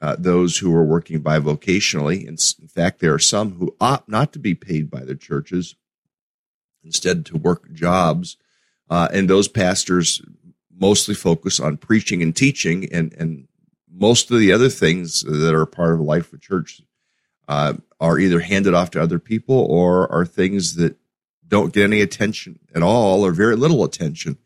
uh, 0.00 0.16
those 0.18 0.58
who 0.58 0.74
are 0.74 0.84
working 0.84 1.22
bivocationally. 1.22 2.22
In, 2.22 2.36
in 2.60 2.68
fact, 2.68 3.00
there 3.00 3.14
are 3.14 3.18
some 3.18 3.54
who 3.54 3.74
opt 3.80 4.08
not 4.08 4.32
to 4.32 4.38
be 4.38 4.54
paid 4.54 4.90
by 4.90 5.00
their 5.00 5.14
churches, 5.14 5.74
instead 6.84 7.24
to 7.26 7.36
work 7.36 7.72
jobs, 7.72 8.36
uh, 8.90 9.08
and 9.12 9.28
those 9.28 9.48
pastors 9.48 10.22
mostly 10.78 11.14
focus 11.14 11.58
on 11.58 11.76
preaching 11.76 12.22
and 12.22 12.36
teaching, 12.36 12.92
and 12.92 13.12
and 13.14 13.48
most 13.90 14.30
of 14.30 14.38
the 14.38 14.52
other 14.52 14.68
things 14.68 15.22
that 15.22 15.54
are 15.54 15.66
part 15.66 15.94
of 15.94 16.00
life 16.00 16.32
of 16.32 16.40
church 16.40 16.82
uh, 17.48 17.74
are 18.00 18.18
either 18.18 18.40
handed 18.40 18.74
off 18.74 18.90
to 18.90 19.02
other 19.02 19.18
people 19.18 19.56
or 19.56 20.10
are 20.12 20.26
things 20.26 20.76
that 20.76 20.96
don't 21.48 21.72
get 21.72 21.84
any 21.84 22.00
attention 22.00 22.58
at 22.74 22.82
all 22.82 23.24
or 23.24 23.32
very 23.32 23.56
little 23.56 23.84
attention. 23.84 24.38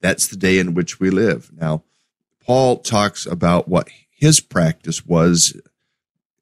That's 0.00 0.26
the 0.26 0.36
day 0.36 0.58
in 0.58 0.74
which 0.74 1.00
we 1.00 1.10
live. 1.10 1.50
Now, 1.52 1.82
Paul 2.40 2.78
talks 2.78 3.26
about 3.26 3.68
what 3.68 3.88
his 4.10 4.40
practice 4.40 5.04
was, 5.04 5.60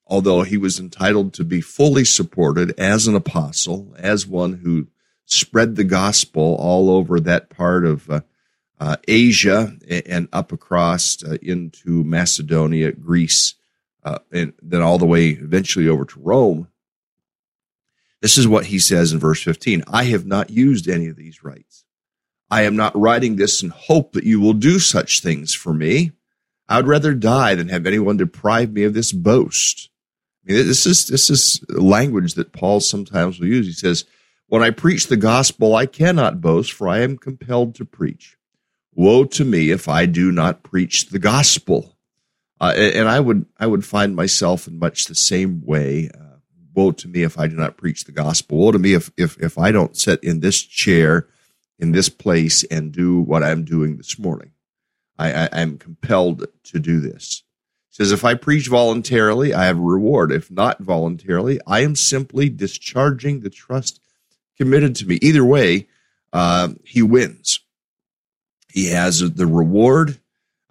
although 0.07 0.43
he 0.43 0.57
was 0.57 0.79
entitled 0.79 1.33
to 1.35 1.45
be 1.45 1.61
fully 1.61 2.05
supported 2.05 2.79
as 2.79 3.07
an 3.07 3.15
apostle, 3.15 3.95
as 3.97 4.27
one 4.27 4.55
who 4.65 4.89
spread 5.25 5.77
the 5.77 5.85
gospel 5.85 6.57
all 6.59 6.91
over 6.91 7.21
that 7.21 7.51
part 7.51 7.87
of 7.87 8.11
uh, 8.11 8.21
uh, 8.81 8.97
Asia 9.07 9.77
and 9.89 10.29
up 10.33 10.51
across 10.51 11.23
uh, 11.23 11.37
into 11.41 12.03
Macedonia, 12.03 12.91
Greece, 12.93 13.55
uh, 14.03 14.19
and 14.33 14.53
then 14.61 14.83
all 14.83 14.99
the 14.99 15.07
way 15.07 15.29
eventually 15.29 15.89
over 15.89 16.05
to 16.05 16.21
Rome. 16.21 16.67
This 18.23 18.39
is 18.39 18.47
what 18.47 18.67
he 18.67 18.79
says 18.79 19.13
in 19.13 19.19
verse 19.19 19.43
15 19.43 19.83
I 19.89 20.05
have 20.05 20.25
not 20.25 20.49
used 20.49 20.89
any 20.89 21.09
of 21.09 21.17
these 21.17 21.45
rights. 21.45 21.85
I 22.51 22.63
am 22.63 22.77
not 22.77 22.97
writing 22.97 23.37
this 23.37 23.63
in 23.63 23.71
hope 23.71 24.13
that 24.13 24.25
you 24.25 24.41
will 24.41 24.53
do 24.53 24.79
such 24.79 25.21
things 25.21 25.55
for 25.55 25.75
me. 25.75 26.13
I 26.69 26.77
would 26.77 26.87
rather 26.87 27.15
die 27.15 27.55
than 27.55 27.69
have 27.69 27.85
anyone 27.85 28.17
deprive 28.17 28.73
me 28.73 28.85
of 28.85 28.95
this 28.95 29.11
boast. 29.11 29.91
I 30.47 30.53
mean, 30.53 30.67
this 30.67 30.87
is 30.87 31.07
this 31.07 31.31
is 31.31 31.65
language 31.69 32.35
that 32.35 32.53
Paul 32.53 32.81
sometimes 32.81 33.41
will 33.41 33.49
use. 33.49 33.67
He 33.67 33.73
says, 33.73 34.05
"When 34.47 34.63
I 34.63 34.71
preach 34.71 35.09
the 35.09 35.17
gospel, 35.17 35.75
I 35.75 35.87
cannot 35.87 36.41
boast, 36.41 36.73
for 36.73 36.89
I 36.89 37.01
am 37.01 37.19
compelled 37.19 37.75
to 37.77 37.85
preach. 37.85 38.37
Woe 38.95 39.25
to 39.25 39.45
me 39.45 39.71
if 39.71 39.89
I 39.89 40.07
do 40.07 40.31
not 40.31 40.63
preach 40.63 41.09
the 41.09 41.19
gospel." 41.19 41.97
Uh, 42.61 42.73
and 42.77 43.09
I 43.09 43.19
would 43.19 43.47
I 43.59 43.67
would 43.67 43.85
find 43.85 44.15
myself 44.15 44.69
in 44.69 44.79
much 44.79 45.07
the 45.07 45.15
same 45.17 45.63
way. 45.65 46.11
Uh, 46.15 46.32
woe 46.75 46.93
to 46.93 47.09
me 47.09 47.23
if 47.23 47.39
I 47.39 47.47
do 47.47 47.57
not 47.57 47.77
preach 47.77 48.05
the 48.05 48.13
gospel. 48.13 48.59
Woe 48.59 48.73
to 48.73 48.79
me 48.79 48.95
if, 48.95 49.11
if, 49.17 49.39
if 49.39 49.59
I 49.59 49.73
don't 49.73 49.97
sit 49.97 50.23
in 50.23 50.41
this 50.41 50.63
chair, 50.63 51.27
in 51.79 51.93
this 51.93 52.09
place, 52.09 52.65
and 52.65 52.93
do 52.93 53.21
what 53.21 53.43
I'm 53.43 53.65
doing 53.65 53.97
this 53.97 54.19
morning. 54.19 54.53
I, 55.19 55.33
I, 55.33 55.61
am 55.61 55.79
compelled 55.79 56.47
to 56.65 56.79
do 56.79 57.01
this. 57.01 57.43
It 57.91 57.97
says, 57.97 58.13
if 58.13 58.25
I 58.25 58.35
preach 58.35 58.69
voluntarily, 58.69 59.53
I 59.53 59.67
have 59.67 59.79
a 59.79 59.83
reward. 59.83 60.33
If 60.33 60.51
not 60.51 60.81
voluntarily, 60.81 61.61
I 61.67 61.81
am 61.81 61.95
simply 61.95 62.49
discharging 62.49 63.41
the 63.41 63.51
trust 63.51 64.01
committed 64.57 64.97
to 64.97 65.07
me. 65.07 65.19
Either 65.21 65.45
way, 65.45 65.89
uh, 66.33 66.69
he 66.85 67.03
wins. 67.03 67.61
He 68.73 68.91
has 68.91 69.21
the 69.21 69.47
reward. 69.47 70.19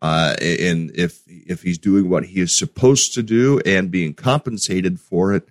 Uh, 0.01 0.35
and 0.41 0.91
if 0.95 1.21
if 1.27 1.61
he's 1.61 1.77
doing 1.77 2.09
what 2.09 2.25
he 2.25 2.39
is 2.39 2.57
supposed 2.57 3.13
to 3.13 3.21
do 3.21 3.59
and 3.65 3.91
being 3.91 4.15
compensated 4.15 4.99
for 4.99 5.33
it, 5.33 5.47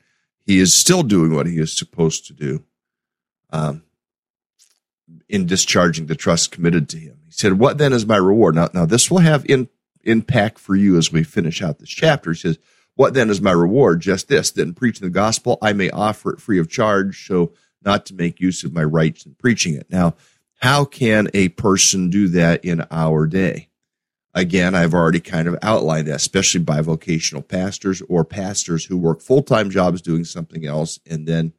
he 0.46 0.58
is 0.58 0.74
still 0.74 1.02
doing 1.02 1.34
what 1.34 1.46
he 1.46 1.58
is 1.58 1.76
supposed 1.76 2.26
to 2.26 2.32
do 2.32 2.64
um, 3.50 3.82
in 5.28 5.46
discharging 5.46 6.06
the 6.06 6.14
trust 6.14 6.50
committed 6.50 6.88
to 6.88 6.98
him. 6.98 7.18
He 7.26 7.32
said, 7.32 7.58
What 7.58 7.78
then 7.78 7.92
is 7.92 8.06
my 8.06 8.16
reward? 8.16 8.54
Now, 8.54 8.68
now 8.74 8.86
this 8.86 9.10
will 9.10 9.18
have 9.18 9.44
in, 9.46 9.68
impact 10.02 10.58
for 10.58 10.74
you 10.74 10.96
as 10.96 11.12
we 11.12 11.22
finish 11.22 11.62
out 11.62 11.78
this 11.78 11.90
chapter. 11.90 12.32
He 12.32 12.38
says, 12.38 12.58
What 12.94 13.14
then 13.14 13.30
is 13.30 13.40
my 13.40 13.52
reward? 13.52 14.00
Just 14.00 14.28
this, 14.28 14.50
that 14.52 14.62
in 14.62 14.74
preaching 14.74 15.06
the 15.06 15.10
gospel, 15.10 15.58
I 15.62 15.72
may 15.72 15.90
offer 15.90 16.32
it 16.32 16.40
free 16.40 16.58
of 16.58 16.68
charge, 16.68 17.26
so 17.26 17.52
not 17.82 18.06
to 18.06 18.14
make 18.14 18.40
use 18.40 18.64
of 18.64 18.72
my 18.72 18.84
rights 18.84 19.24
in 19.24 19.34
preaching 19.34 19.74
it. 19.74 19.86
Now, 19.90 20.14
how 20.60 20.84
can 20.84 21.28
a 21.32 21.48
person 21.48 22.10
do 22.10 22.28
that 22.28 22.64
in 22.64 22.84
our 22.90 23.26
day? 23.26 23.69
Again, 24.32 24.76
I've 24.76 24.94
already 24.94 25.20
kind 25.20 25.48
of 25.48 25.58
outlined 25.60 26.06
that, 26.06 26.16
especially 26.16 26.60
bivocational 26.60 27.46
pastors 27.46 28.00
or 28.08 28.24
pastors 28.24 28.84
who 28.84 28.96
work 28.96 29.20
full 29.20 29.42
time 29.42 29.70
jobs 29.70 30.00
doing 30.00 30.24
something 30.24 30.64
else. 30.64 31.00
And 31.04 31.26
then 31.26 31.52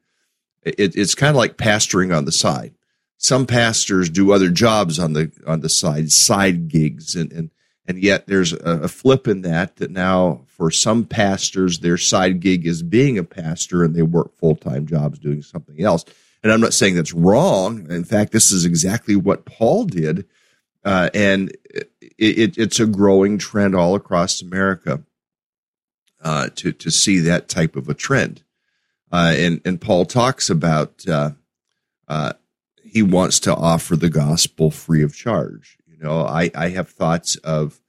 it, 0.63 0.95
it's 0.95 1.15
kind 1.15 1.31
of 1.31 1.35
like 1.35 1.57
pastoring 1.57 2.15
on 2.15 2.25
the 2.25 2.31
side. 2.31 2.73
Some 3.17 3.45
pastors 3.45 4.09
do 4.09 4.31
other 4.31 4.49
jobs 4.49 4.99
on 4.99 5.13
the 5.13 5.31
on 5.45 5.59
the 5.59 5.69
side, 5.69 6.11
side 6.11 6.69
gigs, 6.69 7.15
and 7.15 7.31
and 7.33 7.51
and 7.85 8.01
yet 8.01 8.27
there's 8.27 8.53
a, 8.53 8.83
a 8.83 8.87
flip 8.87 9.27
in 9.27 9.41
that 9.41 9.75
that 9.75 9.91
now 9.91 10.41
for 10.47 10.71
some 10.71 11.03
pastors 11.03 11.79
their 11.79 11.97
side 11.97 12.39
gig 12.39 12.65
is 12.65 12.83
being 12.83 13.17
a 13.17 13.23
pastor 13.23 13.83
and 13.83 13.95
they 13.95 14.01
work 14.01 14.33
full 14.37 14.55
time 14.55 14.85
jobs 14.85 15.19
doing 15.19 15.41
something 15.41 15.83
else. 15.83 16.05
And 16.41 16.51
I'm 16.51 16.61
not 16.61 16.73
saying 16.73 16.95
that's 16.95 17.13
wrong. 17.13 17.91
In 17.91 18.05
fact, 18.05 18.31
this 18.31 18.51
is 18.51 18.65
exactly 18.65 19.15
what 19.15 19.45
Paul 19.45 19.85
did 19.85 20.25
uh, 20.83 21.09
and 21.13 21.55
it, 22.21 22.37
it, 22.37 22.57
it's 22.57 22.79
a 22.79 22.85
growing 22.85 23.37
trend 23.37 23.75
all 23.75 23.95
across 23.95 24.41
America 24.41 25.01
uh, 26.23 26.49
to 26.55 26.71
to 26.71 26.91
see 26.91 27.19
that 27.19 27.49
type 27.49 27.75
of 27.75 27.89
a 27.89 27.93
trend. 27.93 28.43
Uh, 29.11 29.33
and 29.35 29.61
and 29.65 29.81
Paul 29.81 30.05
talks 30.05 30.49
about 30.49 31.05
uh, 31.07 31.31
uh, 32.07 32.33
he 32.83 33.01
wants 33.01 33.39
to 33.41 33.55
offer 33.55 33.95
the 33.95 34.09
gospel 34.09 34.71
free 34.71 35.03
of 35.03 35.15
charge. 35.15 35.77
You 35.87 35.97
know, 35.97 36.21
I 36.25 36.51
I 36.55 36.69
have 36.69 36.89
thoughts 36.89 37.35
of 37.37 37.81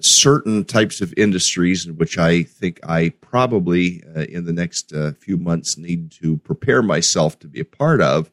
certain 0.00 0.64
types 0.64 1.00
of 1.00 1.12
industries 1.16 1.84
in 1.84 1.96
which 1.96 2.16
I 2.16 2.44
think 2.44 2.78
I 2.86 3.08
probably 3.20 4.04
uh, 4.14 4.20
in 4.20 4.44
the 4.44 4.52
next 4.52 4.92
few 5.18 5.36
months 5.36 5.76
need 5.76 6.12
to 6.12 6.36
prepare 6.38 6.82
myself 6.82 7.38
to 7.40 7.48
be 7.48 7.60
a 7.60 7.64
part 7.64 8.00
of 8.00 8.30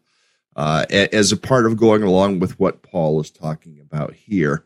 uh, 0.57 0.85
as 0.89 1.31
a 1.31 1.37
part 1.37 1.65
of 1.65 1.77
going 1.77 2.03
along 2.03 2.39
with 2.39 2.59
what 2.59 2.81
Paul 2.81 3.21
is 3.21 3.29
talking 3.29 3.79
about 3.79 4.13
here, 4.15 4.65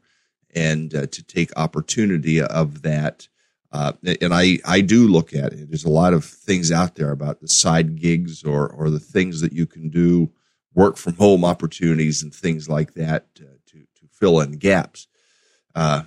and 0.55 0.93
uh, 0.93 1.07
to 1.07 1.23
take 1.23 1.51
opportunity 1.57 2.41
of 2.41 2.81
that. 2.81 3.27
Uh, 3.71 3.93
and 4.21 4.33
I, 4.33 4.59
I 4.65 4.81
do 4.81 5.07
look 5.07 5.33
at 5.33 5.53
it. 5.53 5.69
There's 5.69 5.85
a 5.85 5.89
lot 5.89 6.13
of 6.13 6.25
things 6.25 6.71
out 6.71 6.95
there 6.95 7.11
about 7.11 7.39
the 7.39 7.47
side 7.47 7.95
gigs 7.95 8.43
or, 8.43 8.67
or 8.67 8.89
the 8.89 8.99
things 8.99 9.41
that 9.41 9.53
you 9.53 9.65
can 9.65 9.89
do, 9.89 10.31
work 10.73 10.97
from 10.97 11.15
home 11.15 11.45
opportunities 11.45 12.21
and 12.21 12.33
things 12.33 12.67
like 12.67 12.93
that 12.95 13.33
to, 13.35 13.43
to, 13.43 13.77
to 13.77 14.07
fill 14.11 14.41
in 14.41 14.53
gaps. 14.53 15.07
Uh, 15.73 16.03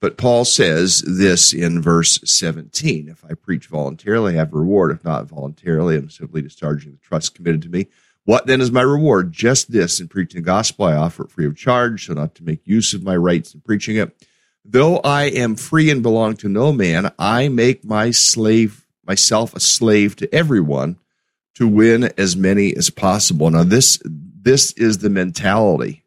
but 0.00 0.16
Paul 0.16 0.44
says 0.44 1.02
this 1.02 1.52
in 1.52 1.82
verse 1.82 2.20
17 2.24 3.08
If 3.08 3.24
I 3.24 3.34
preach 3.34 3.66
voluntarily, 3.66 4.34
I 4.34 4.36
have 4.36 4.52
reward. 4.52 4.92
If 4.92 5.04
not 5.04 5.26
voluntarily, 5.26 5.96
I'm 5.96 6.08
simply 6.08 6.40
discharging 6.40 6.92
the 6.92 6.98
trust 6.98 7.34
committed 7.34 7.62
to 7.62 7.68
me. 7.68 7.88
What 8.28 8.46
then 8.46 8.60
is 8.60 8.70
my 8.70 8.82
reward? 8.82 9.32
Just 9.32 9.72
this 9.72 10.00
in 10.00 10.08
preaching 10.08 10.42
the 10.42 10.44
gospel, 10.44 10.84
I 10.84 10.96
offer 10.96 11.24
it 11.24 11.30
free 11.30 11.46
of 11.46 11.56
charge, 11.56 12.04
so 12.04 12.12
not 12.12 12.34
to 12.34 12.44
make 12.44 12.60
use 12.66 12.92
of 12.92 13.02
my 13.02 13.16
rights 13.16 13.54
in 13.54 13.62
preaching 13.62 13.96
it. 13.96 14.14
Though 14.66 14.98
I 14.98 15.30
am 15.30 15.56
free 15.56 15.90
and 15.90 16.02
belong 16.02 16.36
to 16.36 16.48
no 16.50 16.70
man, 16.70 17.10
I 17.18 17.48
make 17.48 17.86
my 17.86 18.10
slave 18.10 18.86
myself 19.02 19.54
a 19.56 19.60
slave 19.60 20.14
to 20.16 20.34
everyone 20.34 20.98
to 21.54 21.66
win 21.66 22.12
as 22.18 22.36
many 22.36 22.76
as 22.76 22.90
possible. 22.90 23.48
Now 23.48 23.64
this 23.64 23.98
this 24.04 24.72
is 24.72 24.98
the 24.98 25.08
mentality 25.08 26.04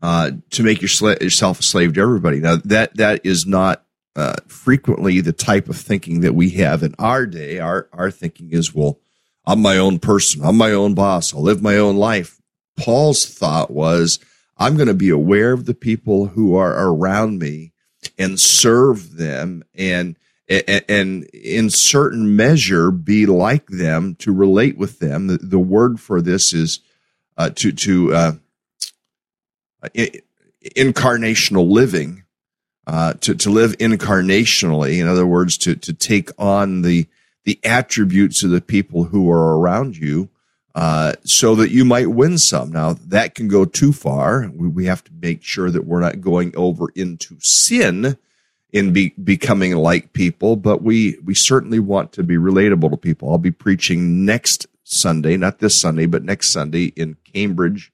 uh, 0.00 0.30
to 0.52 0.62
make 0.62 0.80
your 0.80 0.88
sla- 0.88 1.20
yourself 1.20 1.60
a 1.60 1.64
slave 1.64 1.92
to 1.92 2.00
everybody. 2.00 2.40
Now 2.40 2.56
that 2.64 2.96
that 2.96 3.20
is 3.26 3.44
not 3.44 3.84
uh, 4.16 4.36
frequently 4.46 5.20
the 5.20 5.34
type 5.34 5.68
of 5.68 5.76
thinking 5.76 6.20
that 6.20 6.34
we 6.34 6.48
have 6.52 6.82
in 6.82 6.94
our 6.98 7.26
day. 7.26 7.58
Our 7.58 7.90
our 7.92 8.10
thinking 8.10 8.52
is 8.52 8.74
well 8.74 9.00
I'm 9.46 9.60
my 9.60 9.78
own 9.78 9.98
person. 9.98 10.44
I'm 10.44 10.56
my 10.56 10.72
own 10.72 10.94
boss. 10.94 11.32
I'll 11.32 11.42
live 11.42 11.62
my 11.62 11.76
own 11.76 11.96
life. 11.96 12.40
Paul's 12.76 13.24
thought 13.26 13.70
was, 13.70 14.18
I'm 14.58 14.76
going 14.76 14.88
to 14.88 14.94
be 14.94 15.10
aware 15.10 15.52
of 15.52 15.66
the 15.66 15.74
people 15.74 16.26
who 16.26 16.56
are 16.56 16.88
around 16.88 17.38
me 17.38 17.72
and 18.18 18.40
serve 18.40 19.16
them 19.16 19.62
and, 19.74 20.16
and 20.48 21.24
in 21.24 21.70
certain 21.70 22.34
measure 22.36 22.90
be 22.90 23.26
like 23.26 23.66
them 23.66 24.14
to 24.16 24.32
relate 24.32 24.76
with 24.76 24.98
them. 24.98 25.26
The, 25.26 25.38
the 25.38 25.58
word 25.58 26.00
for 26.00 26.20
this 26.20 26.52
is 26.52 26.80
uh, 27.36 27.50
to, 27.50 27.72
to, 27.72 28.14
uh, 28.14 28.32
incarnational 30.74 31.68
living, 31.70 32.24
uh, 32.86 33.14
to, 33.14 33.34
to 33.34 33.50
live 33.50 33.76
incarnationally. 33.78 35.00
In 35.00 35.06
other 35.06 35.26
words, 35.26 35.58
to, 35.58 35.76
to 35.76 35.92
take 35.92 36.30
on 36.38 36.82
the, 36.82 37.06
the 37.46 37.58
attributes 37.64 38.42
of 38.42 38.50
the 38.50 38.60
people 38.60 39.04
who 39.04 39.30
are 39.30 39.58
around 39.58 39.96
you, 39.96 40.28
uh, 40.74 41.14
so 41.24 41.54
that 41.54 41.70
you 41.70 41.86
might 41.86 42.10
win 42.10 42.36
some. 42.36 42.70
Now 42.70 42.92
that 43.06 43.34
can 43.34 43.48
go 43.48 43.64
too 43.64 43.92
far. 43.94 44.50
We, 44.54 44.68
we 44.68 44.84
have 44.84 45.02
to 45.04 45.12
make 45.22 45.42
sure 45.42 45.70
that 45.70 45.86
we're 45.86 46.00
not 46.00 46.20
going 46.20 46.54
over 46.54 46.88
into 46.94 47.36
sin 47.40 48.18
in 48.72 48.92
be, 48.92 49.14
becoming 49.22 49.74
like 49.74 50.12
people, 50.12 50.56
but 50.56 50.82
we, 50.82 51.18
we 51.24 51.34
certainly 51.34 51.78
want 51.78 52.12
to 52.12 52.22
be 52.22 52.34
relatable 52.34 52.90
to 52.90 52.96
people. 52.98 53.30
I'll 53.30 53.38
be 53.38 53.50
preaching 53.50 54.26
next 54.26 54.66
Sunday, 54.84 55.38
not 55.38 55.60
this 55.60 55.80
Sunday, 55.80 56.04
but 56.06 56.24
next 56.24 56.50
Sunday 56.50 56.92
in 56.96 57.16
Cambridge, 57.32 57.90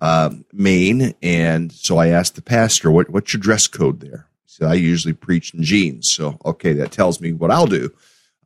uh, 0.00 0.30
Maine. 0.52 1.14
And 1.22 1.72
so 1.72 1.96
I 1.96 2.08
asked 2.08 2.36
the 2.36 2.42
pastor, 2.42 2.90
what, 2.90 3.10
what's 3.10 3.32
your 3.32 3.40
dress 3.40 3.66
code 3.66 4.00
there? 4.00 4.28
He 4.44 4.52
said, 4.52 4.68
I 4.68 4.74
usually 4.74 5.14
preach 5.14 5.54
in 5.54 5.62
jeans. 5.64 6.10
So, 6.10 6.38
okay, 6.44 6.72
that 6.74 6.92
tells 6.92 7.20
me 7.20 7.32
what 7.32 7.50
I'll 7.50 7.66
do. 7.66 7.90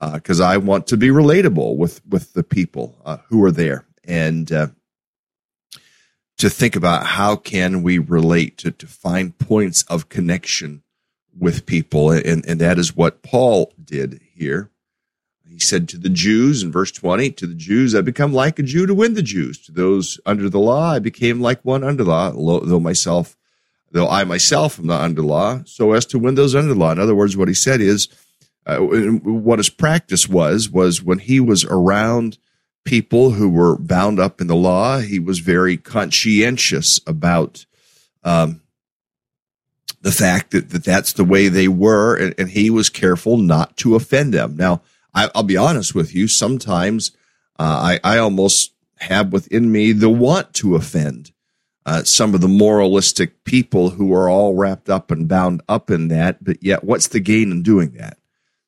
Uh, 0.00 0.18
cause 0.18 0.40
I 0.40 0.59
want 0.59 0.87
to 0.88 0.96
be 0.96 1.09
relatable 1.09 1.76
with, 1.76 2.04
with 2.06 2.35
the 2.35 2.42
people, 2.42 2.96
uh, 3.04 3.18
who 3.28 3.42
are 3.44 3.50
there 3.50 3.87
and, 4.04 4.50
uh, 4.52 4.66
to 6.38 6.50
think 6.50 6.76
about 6.76 7.06
how 7.06 7.37
can 7.37 7.82
we 7.82 7.98
relate 7.98 8.59
to, 8.59 8.70
to 8.70 8.87
find 8.87 9.38
points 9.38 9.85
of 9.85 10.09
connection 10.09 10.82
with 11.38 11.66
people. 11.66 12.11
And, 12.11 12.44
and 12.46 12.61
that 12.61 12.78
is 12.78 12.96
what 12.96 13.22
Paul 13.22 13.72
did 13.82 14.20
here. 14.35 14.70
He 15.48 15.59
said 15.59 15.88
to 15.90 15.98
the 15.98 16.11
Jews 16.11 16.62
in 16.62 16.70
verse 16.70 16.92
20, 16.92 17.30
to 17.32 17.46
the 17.46 17.54
Jews, 17.54 17.94
I 17.94 18.02
become 18.02 18.35
like 18.35 18.59
a 18.59 18.62
Jew 18.62 18.85
to 18.87 18.94
win 18.94 19.14
the 19.14 19.22
Jews. 19.22 19.59
To 19.61 19.72
those 19.72 20.20
under 20.26 20.50
the 20.50 20.59
law, 20.59 20.92
I 20.92 20.98
became 20.98 21.40
like 21.40 21.64
one 21.64 21.82
under 21.82 22.04
law, 22.04 22.30
though 22.30 22.80
myself, 22.80 23.37
though 23.90 24.09
I 24.09 24.24
myself 24.24 24.78
am 24.78 24.87
not 24.87 25.00
under 25.00 25.22
law, 25.22 25.62
so 25.64 25.92
as 25.92 26.04
to 26.06 26.18
win 26.18 26.35
those 26.35 26.54
under 26.54 26.74
law. 26.74 26.92
In 26.92 26.98
other 26.98 27.14
words, 27.14 27.37
what 27.37 27.48
he 27.48 27.54
said 27.54 27.80
is, 27.80 28.09
uh, 28.66 28.79
what 28.79 29.59
his 29.59 29.70
practice 29.70 30.29
was, 30.29 30.68
was 30.68 31.02
when 31.02 31.20
he 31.20 31.40
was 31.40 31.64
around 31.64 32.38
people 32.85 33.33
who 33.33 33.48
were 33.48 33.76
bound 33.79 34.18
up 34.18 34.40
in 34.40 34.46
the 34.46 34.57
law, 34.57 34.98
he 34.98 35.18
was 35.18 35.38
very 35.38 35.76
conscientious 35.76 37.00
about, 37.07 37.66
um, 38.24 38.61
the 40.02 40.12
fact 40.12 40.50
that, 40.52 40.70
that 40.70 40.85
that's 40.85 41.12
the 41.12 41.24
way 41.24 41.48
they 41.48 41.68
were, 41.68 42.16
and, 42.16 42.35
and 42.38 42.50
he 42.50 42.70
was 42.70 42.88
careful 42.88 43.37
not 43.37 43.76
to 43.76 43.96
offend 43.96 44.35
them. 44.35 44.57
Now, 44.57 44.83
I, 45.14 45.31
will 45.35 45.42
be 45.42 45.57
honest 45.57 45.94
with 45.94 46.14
you. 46.14 46.29
Sometimes 46.29 47.12
uh, 47.59 47.98
I, 48.05 48.14
I 48.14 48.18
almost 48.18 48.72
have 48.98 49.33
within 49.33 49.72
me 49.72 49.92
the 49.92 50.11
want 50.11 50.55
to 50.55 50.74
offend 50.76 51.33
uh, 51.85 52.02
some 52.02 52.35
of 52.35 52.40
the 52.40 52.48
moralistic 52.48 53.44
people 53.44 53.90
who 53.90 54.12
are 54.12 54.29
all 54.29 54.55
wrapped 54.55 54.90
up 54.90 55.11
and 55.11 55.29
bound 55.29 55.62
up 55.68 55.90
in 55.90 56.09
that. 56.09 56.42
But 56.42 56.62
yet, 56.62 56.85
what's 56.85 57.09
the 57.09 57.20
gain 57.20 57.50
in 57.50 57.62
doing 57.62 57.92
that? 57.92 58.18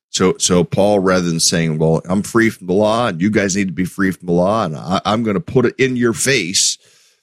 So, 0.09 0.37
so 0.37 0.63
Paul, 0.63 0.99
rather 0.99 1.27
than 1.27 1.39
saying, 1.39 1.77
"Well, 1.77 2.01
I'm 2.09 2.23
free 2.23 2.49
from 2.49 2.67
the 2.67 2.73
law, 2.73 3.07
and 3.07 3.21
you 3.21 3.29
guys 3.29 3.55
need 3.55 3.67
to 3.67 3.73
be 3.73 3.85
free 3.85 4.11
from 4.11 4.25
the 4.25 4.33
law," 4.33 4.65
and 4.65 4.75
I, 4.75 5.01
I'm 5.05 5.23
going 5.23 5.35
to 5.35 5.39
put 5.41 5.65
it 5.65 5.75
in 5.77 5.95
your 5.95 6.13
face 6.13 6.77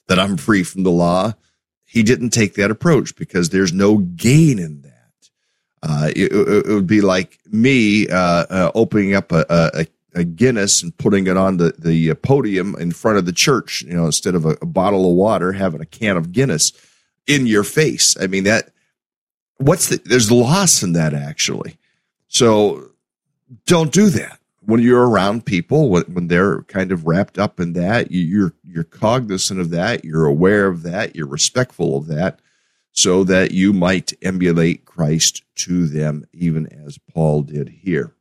that 0.07 0.19
I'm 0.19 0.37
free 0.37 0.63
from 0.63 0.83
the 0.83 0.91
law, 0.91 1.33
he 1.85 2.03
didn't 2.03 2.31
take 2.31 2.55
that 2.55 2.71
approach 2.71 3.15
because 3.15 3.49
there's 3.49 3.73
no 3.73 3.97
gain 3.97 4.59
in 4.59 4.81
that. 4.81 4.93
Uh, 5.83 6.11
it, 6.15 6.31
it, 6.31 6.67
would 6.67 6.87
be 6.87 7.01
like 7.01 7.39
me 7.51 8.07
uh, 8.09 8.45
uh, 8.49 8.71
opening 8.73 9.13
up 9.13 9.31
a, 9.31 9.45
a, 9.49 9.87
a, 10.15 10.23
Guinness 10.23 10.81
and 10.81 10.97
putting 10.97 11.27
it 11.27 11.37
on 11.37 11.57
the, 11.57 11.73
the 11.77 12.13
podium 12.15 12.75
in 12.79 12.91
front 12.91 13.19
of 13.19 13.25
the 13.25 13.31
church, 13.31 13.83
you 13.83 13.93
know, 13.93 14.05
instead 14.05 14.33
of 14.33 14.45
a, 14.45 14.57
a, 14.61 14.65
bottle 14.65 15.09
of 15.09 15.15
water, 15.15 15.51
having 15.51 15.79
a 15.79 15.85
can 15.85 16.17
of 16.17 16.31
Guinness 16.31 16.73
in 17.27 17.45
your 17.45 17.63
face. 17.63 18.17
I 18.19 18.25
mean, 18.27 18.43
that, 18.45 18.71
what's 19.57 19.89
the, 19.89 20.01
there's 20.03 20.31
loss 20.31 20.81
in 20.81 20.93
that 20.93 21.13
actually. 21.13 21.77
So 22.27 22.91
don't 23.65 23.91
do 23.91 24.09
that 24.09 24.39
when 24.67 24.81
you're 24.81 25.07
around 25.07 25.45
people, 25.45 25.89
when, 25.89 26.27
they're 26.27 26.61
kind 26.63 26.91
of 26.91 27.07
wrapped 27.07 27.39
up 27.39 27.57
in 27.57 27.71
that, 27.71 28.11
you're 28.11 28.53
you're 28.65 28.83
cognizant 28.83 29.61
of 29.61 29.69
that, 29.69 30.03
you're 30.03 30.25
aware 30.25 30.67
of 30.67 30.83
that, 30.83 31.15
you're 31.15 31.25
respectful 31.25 31.95
of 31.95 32.07
that, 32.07 32.41
so 32.91 33.23
that 33.23 33.51
you 33.51 33.71
might 33.71 34.11
emulate 34.21 34.83
Christ 34.83 35.43
to 35.55 35.87
them, 35.87 36.27
even 36.33 36.67
as 36.67 36.97
Paul 36.97 37.43
did 37.43 37.69
here. 37.69 38.13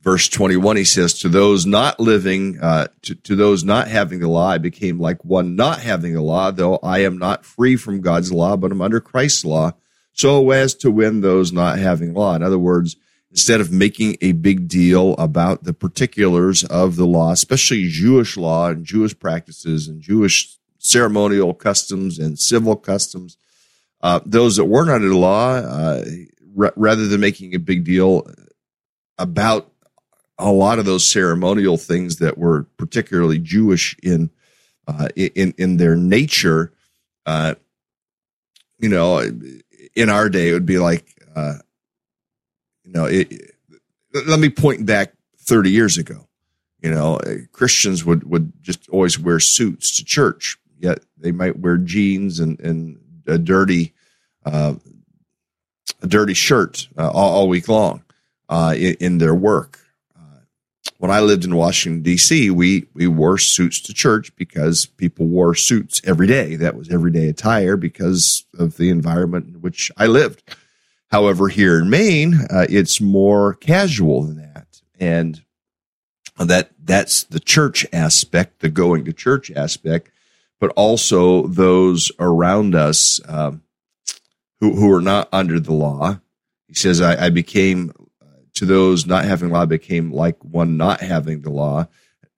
Verse 0.00 0.30
21, 0.30 0.76
he 0.76 0.84
says, 0.84 1.12
to 1.18 1.28
those 1.28 1.66
not 1.66 2.00
living, 2.00 2.58
uh, 2.62 2.86
to, 3.02 3.14
to 3.16 3.36
those 3.36 3.62
not 3.62 3.86
having 3.86 4.20
the 4.20 4.28
law, 4.28 4.48
I 4.48 4.56
became 4.56 4.98
like 4.98 5.22
one 5.26 5.56
not 5.56 5.80
having 5.80 6.14
the 6.14 6.22
law, 6.22 6.50
though 6.52 6.78
I 6.82 7.00
am 7.00 7.18
not 7.18 7.44
free 7.44 7.76
from 7.76 8.00
God's 8.00 8.32
law, 8.32 8.56
but 8.56 8.72
I'm 8.72 8.80
under 8.80 9.00
Christ's 9.00 9.44
law, 9.44 9.72
so 10.20 10.50
as 10.50 10.74
to 10.74 10.90
win 10.90 11.20
those 11.20 11.52
not 11.52 11.78
having 11.78 12.12
law. 12.12 12.34
In 12.34 12.42
other 12.42 12.58
words, 12.58 12.96
instead 13.30 13.60
of 13.60 13.72
making 13.72 14.16
a 14.20 14.32
big 14.32 14.68
deal 14.68 15.14
about 15.14 15.64
the 15.64 15.72
particulars 15.72 16.64
of 16.64 16.96
the 16.96 17.06
law, 17.06 17.32
especially 17.32 17.88
Jewish 17.88 18.36
law 18.36 18.68
and 18.68 18.84
Jewish 18.84 19.18
practices 19.18 19.88
and 19.88 20.00
Jewish 20.00 20.56
ceremonial 20.78 21.54
customs 21.54 22.18
and 22.18 22.38
civil 22.38 22.76
customs, 22.76 23.36
uh, 24.02 24.20
those 24.26 24.56
that 24.56 24.64
weren't 24.64 24.90
under 24.90 25.08
the 25.08 25.16
law, 25.16 25.54
uh, 25.54 26.04
r- 26.58 26.72
rather 26.76 27.06
than 27.06 27.20
making 27.20 27.54
a 27.54 27.58
big 27.58 27.84
deal 27.84 28.26
about 29.18 29.70
a 30.38 30.50
lot 30.50 30.78
of 30.78 30.86
those 30.86 31.06
ceremonial 31.06 31.76
things 31.76 32.16
that 32.16 32.38
were 32.38 32.64
particularly 32.78 33.38
Jewish 33.38 33.94
in 34.02 34.30
uh, 34.88 35.08
in 35.14 35.54
in 35.56 35.76
their 35.76 35.94
nature, 35.94 36.72
uh, 37.26 37.54
you 38.78 38.88
know, 38.88 39.20
in 39.94 40.08
our 40.08 40.28
day 40.28 40.50
it 40.50 40.52
would 40.52 40.66
be 40.66 40.78
like 40.78 41.14
uh, 41.34 41.54
you 42.90 42.92
know, 42.92 43.04
it, 43.04 43.54
let 44.26 44.40
me 44.40 44.48
point 44.48 44.84
back 44.84 45.12
30 45.38 45.70
years 45.70 45.96
ago. 45.96 46.26
You 46.82 46.90
know, 46.90 47.20
Christians 47.52 48.04
would, 48.04 48.24
would 48.24 48.52
just 48.62 48.88
always 48.88 49.18
wear 49.18 49.38
suits 49.38 49.96
to 49.96 50.04
church, 50.04 50.58
yet 50.78 51.00
they 51.16 51.30
might 51.30 51.58
wear 51.58 51.76
jeans 51.76 52.40
and, 52.40 52.58
and 52.60 52.98
a 53.26 53.38
dirty, 53.38 53.92
uh, 54.44 54.74
a 56.02 56.06
dirty 56.06 56.34
shirt 56.34 56.88
uh, 56.98 57.10
all, 57.10 57.34
all, 57.34 57.48
week 57.48 57.68
long 57.68 58.02
uh, 58.48 58.74
in, 58.76 58.94
in, 58.94 59.18
their 59.18 59.34
work. 59.34 59.78
When 61.00 61.10
I 61.10 61.20
lived 61.20 61.46
in 61.46 61.56
Washington 61.56 62.02
D.C., 62.02 62.50
we 62.50 62.86
we 62.92 63.06
wore 63.06 63.38
suits 63.38 63.80
to 63.80 63.94
church 63.94 64.36
because 64.36 64.84
people 64.84 65.26
wore 65.26 65.54
suits 65.54 66.02
every 66.04 66.26
day. 66.26 66.56
That 66.56 66.76
was 66.76 66.90
everyday 66.90 67.30
attire 67.30 67.78
because 67.78 68.44
of 68.58 68.76
the 68.76 68.90
environment 68.90 69.46
in 69.48 69.62
which 69.62 69.90
I 69.96 70.06
lived. 70.06 70.42
However, 71.10 71.48
here 71.48 71.80
in 71.80 71.88
Maine, 71.88 72.34
uh, 72.50 72.66
it's 72.68 73.00
more 73.00 73.54
casual 73.54 74.24
than 74.24 74.36
that. 74.42 74.82
And 75.00 75.42
that 76.36 76.72
that's 76.78 77.24
the 77.24 77.40
church 77.40 77.86
aspect, 77.94 78.60
the 78.60 78.68
going 78.68 79.06
to 79.06 79.14
church 79.14 79.50
aspect, 79.50 80.10
but 80.60 80.70
also 80.76 81.46
those 81.46 82.12
around 82.18 82.74
us 82.74 83.22
um, 83.26 83.62
who, 84.60 84.74
who 84.74 84.92
are 84.92 85.00
not 85.00 85.30
under 85.32 85.58
the 85.60 85.72
law. 85.72 86.20
He 86.68 86.74
says, 86.74 87.00
I, 87.00 87.24
I 87.24 87.30
became 87.30 87.94
to 88.60 88.66
those 88.66 89.06
not 89.06 89.24
having 89.24 89.48
law, 89.48 89.64
became 89.64 90.12
like 90.12 90.36
one 90.44 90.76
not 90.76 91.00
having 91.00 91.40
the 91.40 91.48
law. 91.48 91.86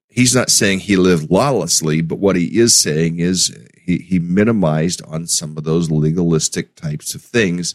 He's 0.06 0.36
not 0.36 0.50
saying 0.50 0.78
he 0.78 0.94
lived 0.94 1.32
lawlessly, 1.32 2.00
but 2.00 2.20
what 2.20 2.36
he 2.36 2.60
is 2.60 2.80
saying 2.80 3.18
is 3.18 3.52
he, 3.76 3.98
he 3.98 4.20
minimized 4.20 5.02
on 5.02 5.26
some 5.26 5.58
of 5.58 5.64
those 5.64 5.90
legalistic 5.90 6.76
types 6.76 7.16
of 7.16 7.22
things 7.22 7.74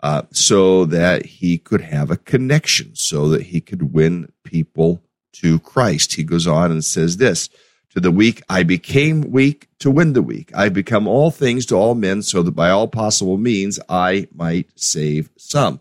uh, 0.00 0.22
so 0.32 0.84
that 0.86 1.24
he 1.24 1.56
could 1.56 1.82
have 1.82 2.10
a 2.10 2.16
connection, 2.16 2.96
so 2.96 3.28
that 3.28 3.42
he 3.42 3.60
could 3.60 3.94
win 3.94 4.32
people 4.42 5.00
to 5.34 5.60
Christ. 5.60 6.14
He 6.14 6.24
goes 6.24 6.48
on 6.48 6.72
and 6.72 6.84
says 6.84 7.18
this 7.18 7.48
to 7.90 8.00
the 8.00 8.10
weak, 8.10 8.42
I 8.48 8.64
became 8.64 9.20
weak 9.20 9.68
to 9.78 9.88
win 9.88 10.14
the 10.14 10.22
weak. 10.22 10.50
I 10.52 10.68
become 10.68 11.06
all 11.06 11.30
things 11.30 11.64
to 11.66 11.76
all 11.76 11.94
men 11.94 12.22
so 12.22 12.42
that 12.42 12.56
by 12.56 12.70
all 12.70 12.88
possible 12.88 13.38
means 13.38 13.78
I 13.88 14.26
might 14.34 14.68
save 14.74 15.30
some. 15.36 15.78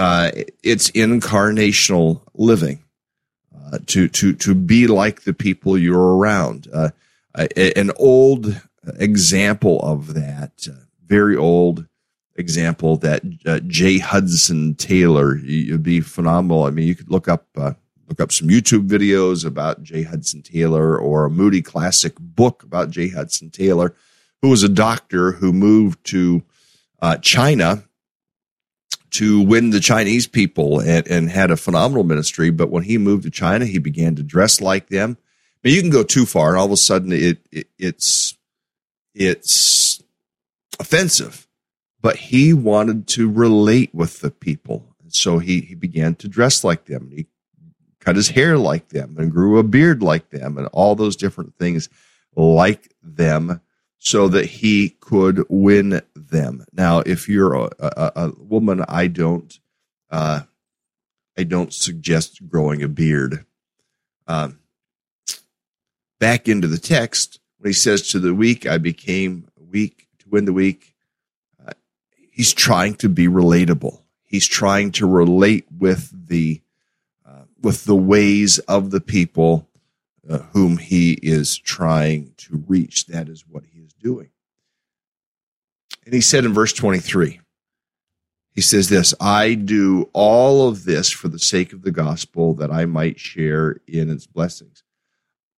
Uh, 0.00 0.30
it's 0.62 0.90
incarnational 0.92 2.22
living. 2.34 2.82
Uh, 3.54 3.78
to 3.86 4.08
to 4.08 4.32
to 4.32 4.54
be 4.54 4.86
like 4.86 5.22
the 5.22 5.34
people 5.34 5.76
you're 5.76 6.16
around. 6.16 6.66
Uh, 6.72 6.90
an 7.56 7.90
old 7.96 8.60
example 8.98 9.78
of 9.80 10.14
that, 10.14 10.66
uh, 10.68 10.74
very 11.06 11.36
old, 11.36 11.86
example 12.36 12.96
that 12.96 13.22
uh, 13.46 13.60
J. 13.66 13.98
Hudson 13.98 14.74
Taylor, 14.74 15.36
it'd 15.36 15.82
be 15.82 16.00
phenomenal. 16.00 16.64
I 16.64 16.70
mean, 16.70 16.88
you 16.88 16.94
could 16.94 17.10
look 17.10 17.28
up 17.28 17.46
uh, 17.56 17.74
look 18.08 18.20
up 18.20 18.32
some 18.32 18.48
YouTube 18.48 18.88
videos 18.88 19.44
about 19.44 19.82
J. 19.82 20.02
Hudson 20.02 20.42
Taylor 20.42 20.98
or 20.98 21.26
a 21.26 21.30
Moody 21.30 21.62
Classic 21.62 22.14
book 22.18 22.62
about 22.62 22.90
J. 22.90 23.10
Hudson 23.10 23.50
Taylor, 23.50 23.94
who 24.42 24.48
was 24.48 24.62
a 24.62 24.68
doctor 24.68 25.32
who 25.32 25.52
moved 25.52 26.02
to 26.06 26.42
uh, 27.00 27.18
China 27.18 27.84
to 29.12 29.40
win 29.40 29.70
the 29.70 29.80
Chinese 29.80 30.26
people 30.26 30.80
and, 30.80 31.06
and 31.08 31.30
had 31.30 31.50
a 31.50 31.56
phenomenal 31.56 32.04
ministry. 32.04 32.50
But 32.50 32.70
when 32.70 32.84
he 32.84 32.98
moved 32.98 33.24
to 33.24 33.30
China, 33.30 33.66
he 33.66 33.78
began 33.78 34.14
to 34.16 34.22
dress 34.22 34.60
like 34.60 34.88
them. 34.88 35.16
I 35.18 35.68
mean, 35.68 35.76
you 35.76 35.82
can 35.82 35.90
go 35.90 36.02
too 36.02 36.26
far, 36.26 36.50
and 36.50 36.58
all 36.58 36.66
of 36.66 36.72
a 36.72 36.76
sudden, 36.76 37.12
it, 37.12 37.38
it 37.52 37.68
it's 37.78 38.36
it's 39.14 40.02
offensive, 40.78 41.46
but 42.00 42.16
he 42.16 42.52
wanted 42.52 43.06
to 43.08 43.30
relate 43.30 43.94
with 43.94 44.20
the 44.20 44.30
people. 44.30 44.86
So 45.08 45.38
he, 45.38 45.60
he 45.60 45.74
began 45.74 46.14
to 46.16 46.28
dress 46.28 46.64
like 46.64 46.86
them. 46.86 47.10
He 47.14 47.26
cut 47.98 48.16
his 48.16 48.30
hair 48.30 48.56
like 48.56 48.88
them 48.88 49.16
and 49.18 49.30
grew 49.30 49.58
a 49.58 49.62
beard 49.62 50.02
like 50.02 50.30
them 50.30 50.56
and 50.56 50.66
all 50.68 50.94
those 50.94 51.16
different 51.16 51.56
things 51.56 51.88
like 52.34 52.94
them 53.02 53.60
so 54.00 54.28
that 54.28 54.46
he 54.46 54.88
could 54.88 55.44
win 55.50 56.00
them. 56.16 56.64
Now, 56.72 57.00
if 57.00 57.28
you're 57.28 57.54
a, 57.54 57.68
a, 57.78 58.12
a 58.16 58.32
woman, 58.38 58.82
I 58.88 59.06
don't, 59.08 59.56
uh, 60.10 60.40
I 61.36 61.42
don't 61.44 61.72
suggest 61.72 62.48
growing 62.48 62.82
a 62.82 62.88
beard. 62.88 63.44
Um, 64.26 64.58
back 66.18 66.48
into 66.48 66.66
the 66.66 66.78
text, 66.78 67.40
when 67.58 67.68
he 67.68 67.74
says 67.74 68.08
to 68.08 68.18
the 68.18 68.34
weak, 68.34 68.66
I 68.66 68.78
became 68.78 69.46
weak 69.70 70.08
to 70.20 70.30
win 70.30 70.46
the 70.46 70.54
weak, 70.54 70.94
uh, 71.64 71.72
he's 72.30 72.54
trying 72.54 72.94
to 72.96 73.08
be 73.10 73.28
relatable. 73.28 74.00
He's 74.22 74.48
trying 74.48 74.92
to 74.92 75.06
relate 75.06 75.66
with 75.78 76.28
the 76.28 76.62
uh, 77.26 77.42
with 77.60 77.84
the 77.84 77.96
ways 77.96 78.60
of 78.60 78.92
the 78.92 79.00
people 79.00 79.68
uh, 80.28 80.38
whom 80.52 80.78
he 80.78 81.18
is 81.22 81.58
trying 81.58 82.32
to 82.38 82.64
reach. 82.66 83.06
That 83.06 83.28
is 83.28 83.44
what 83.46 83.64
he 83.74 83.79
doing. 84.02 84.30
And 86.04 86.14
he 86.14 86.20
said 86.20 86.44
in 86.44 86.52
verse 86.52 86.72
23, 86.72 87.40
he 88.52 88.60
says 88.60 88.88
this 88.88 89.14
I 89.20 89.54
do 89.54 90.10
all 90.12 90.68
of 90.68 90.84
this 90.84 91.10
for 91.10 91.28
the 91.28 91.38
sake 91.38 91.72
of 91.72 91.82
the 91.82 91.92
gospel 91.92 92.54
that 92.54 92.70
I 92.70 92.86
might 92.86 93.20
share 93.20 93.80
in 93.86 94.10
its 94.10 94.26
blessings. 94.26 94.82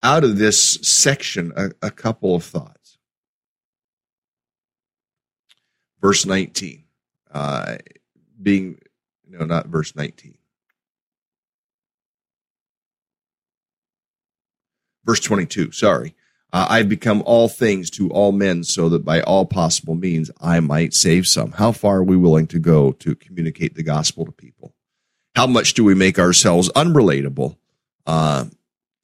Out 0.02 0.24
of 0.24 0.38
this 0.38 0.74
section, 0.83 1.52
a, 1.57 1.70
a 1.81 1.90
couple 1.90 2.35
of 2.35 2.44
thoughts. 2.44 2.98
Verse 6.00 6.26
19, 6.26 6.83
uh, 7.33 7.76
being, 8.42 8.81
no, 9.28 9.44
not 9.44 9.68
verse 9.68 9.94
19. 9.94 10.37
Verse 15.05 15.20
22, 15.20 15.70
sorry. 15.70 16.14
Uh, 16.53 16.67
I've 16.69 16.88
become 16.88 17.23
all 17.25 17.49
things 17.49 17.88
to 17.91 18.11
all 18.11 18.31
men 18.31 18.62
so 18.62 18.91
that 18.91 19.05
by 19.05 19.23
all 19.23 19.47
possible 19.47 19.95
means 19.95 20.31
I 20.41 20.61
might 20.61 20.93
save 20.93 21.27
some. 21.27 21.53
How 21.53 21.73
far 21.73 21.99
are 21.99 22.05
we 22.05 22.17
willing 22.17 22.47
to 22.49 22.59
go 22.59 22.93
to 22.93 23.15
communicate 23.15 23.75
the 23.75 23.83
gospel 23.83 24.27
to 24.27 24.33
people? 24.33 24.75
How 25.35 25.47
much 25.47 25.73
do 25.73 25.83
we 25.83 25.95
make 25.95 26.19
ourselves 26.19 26.71
unrelatable? 26.77 27.57
Uh, 28.07 28.47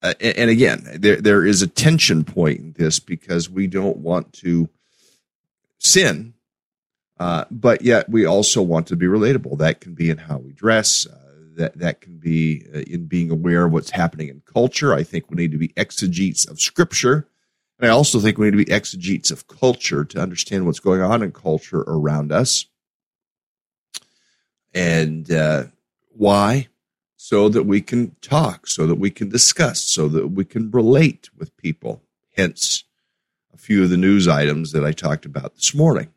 and 0.03 0.51
again, 0.51 0.87
there, 0.95 1.17
there 1.17 1.47
is 1.47 1.63
a 1.63 1.67
tension 1.67 2.23
point 2.23 2.61
in 2.61 2.73
this 2.77 3.01
because 3.01 3.49
we 3.49 3.67
don't 3.67 3.97
want 3.97 4.33
to 4.35 4.69
sin, 5.79 6.35
uh, 7.19 7.47
but 7.51 7.81
yet 7.81 8.11
we 8.11 8.27
also 8.27 8.61
want 8.61 8.87
to 8.89 8.97
be 8.97 9.07
relatable. 9.07 9.57
That 9.59 9.81
can 9.81 9.95
be 9.95 10.11
in 10.11 10.19
how 10.19 10.37
we 10.37 10.53
dress. 10.53 11.07
Uh, 11.07 11.17
that 11.57 11.79
that 11.79 12.01
can 12.01 12.19
be 12.19 12.65
uh, 12.73 12.81
in 12.81 13.07
being 13.07 13.31
aware 13.33 13.65
of 13.65 13.73
what's 13.73 13.91
happening 13.91 14.29
in 14.29 14.43
culture. 14.45 14.95
I 14.95 15.03
think 15.03 15.29
we 15.29 15.37
need 15.37 15.51
to 15.51 15.59
be 15.59 15.73
exegetes 15.77 16.49
of 16.49 16.61
scripture 16.61 17.27
and 17.79 17.91
I 17.91 17.95
also 17.95 18.19
think 18.19 18.39
we 18.39 18.47
need 18.47 18.59
to 18.59 18.65
be 18.65 18.73
exegetes 18.73 19.31
of 19.31 19.47
culture 19.47 20.05
to 20.05 20.21
understand 20.21 20.67
what's 20.67 20.81
going 20.81 21.01
on 21.01 21.23
in 21.23 21.33
culture 21.33 21.85
around 21.87 22.33
us. 22.33 22.67
And 24.75 25.31
uh, 25.31 25.65
why? 26.09 26.69
So 27.17 27.49
that 27.49 27.65
we 27.65 27.81
can 27.81 28.17
talk, 28.21 28.67
so 28.67 28.87
that 28.87 28.97
we 28.97 29.11
can 29.11 29.29
discuss, 29.29 29.83
so 29.83 30.09
that 30.09 30.29
we 30.29 30.45
can 30.45 30.71
relate 30.71 31.31
with 31.37 31.57
people. 31.57 32.03
Hence, 32.37 32.85
a 33.53 33.57
few 33.57 33.85
of 33.85 33.91
the 33.91 33.97
news 33.97 34.29
items 34.29 34.73
that 34.73 34.85
I 34.85 34.93
talked 34.93 35.25
about 35.25 35.55
this 35.55 35.75
morning. 35.75 36.09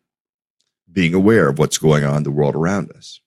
Being 0.91 1.13
aware 1.13 1.49
of 1.49 1.57
what's 1.57 1.77
going 1.77 2.03
on 2.03 2.17
in 2.17 2.23
the 2.23 2.31
world 2.31 2.55
around 2.55 2.91
us. 2.91 3.21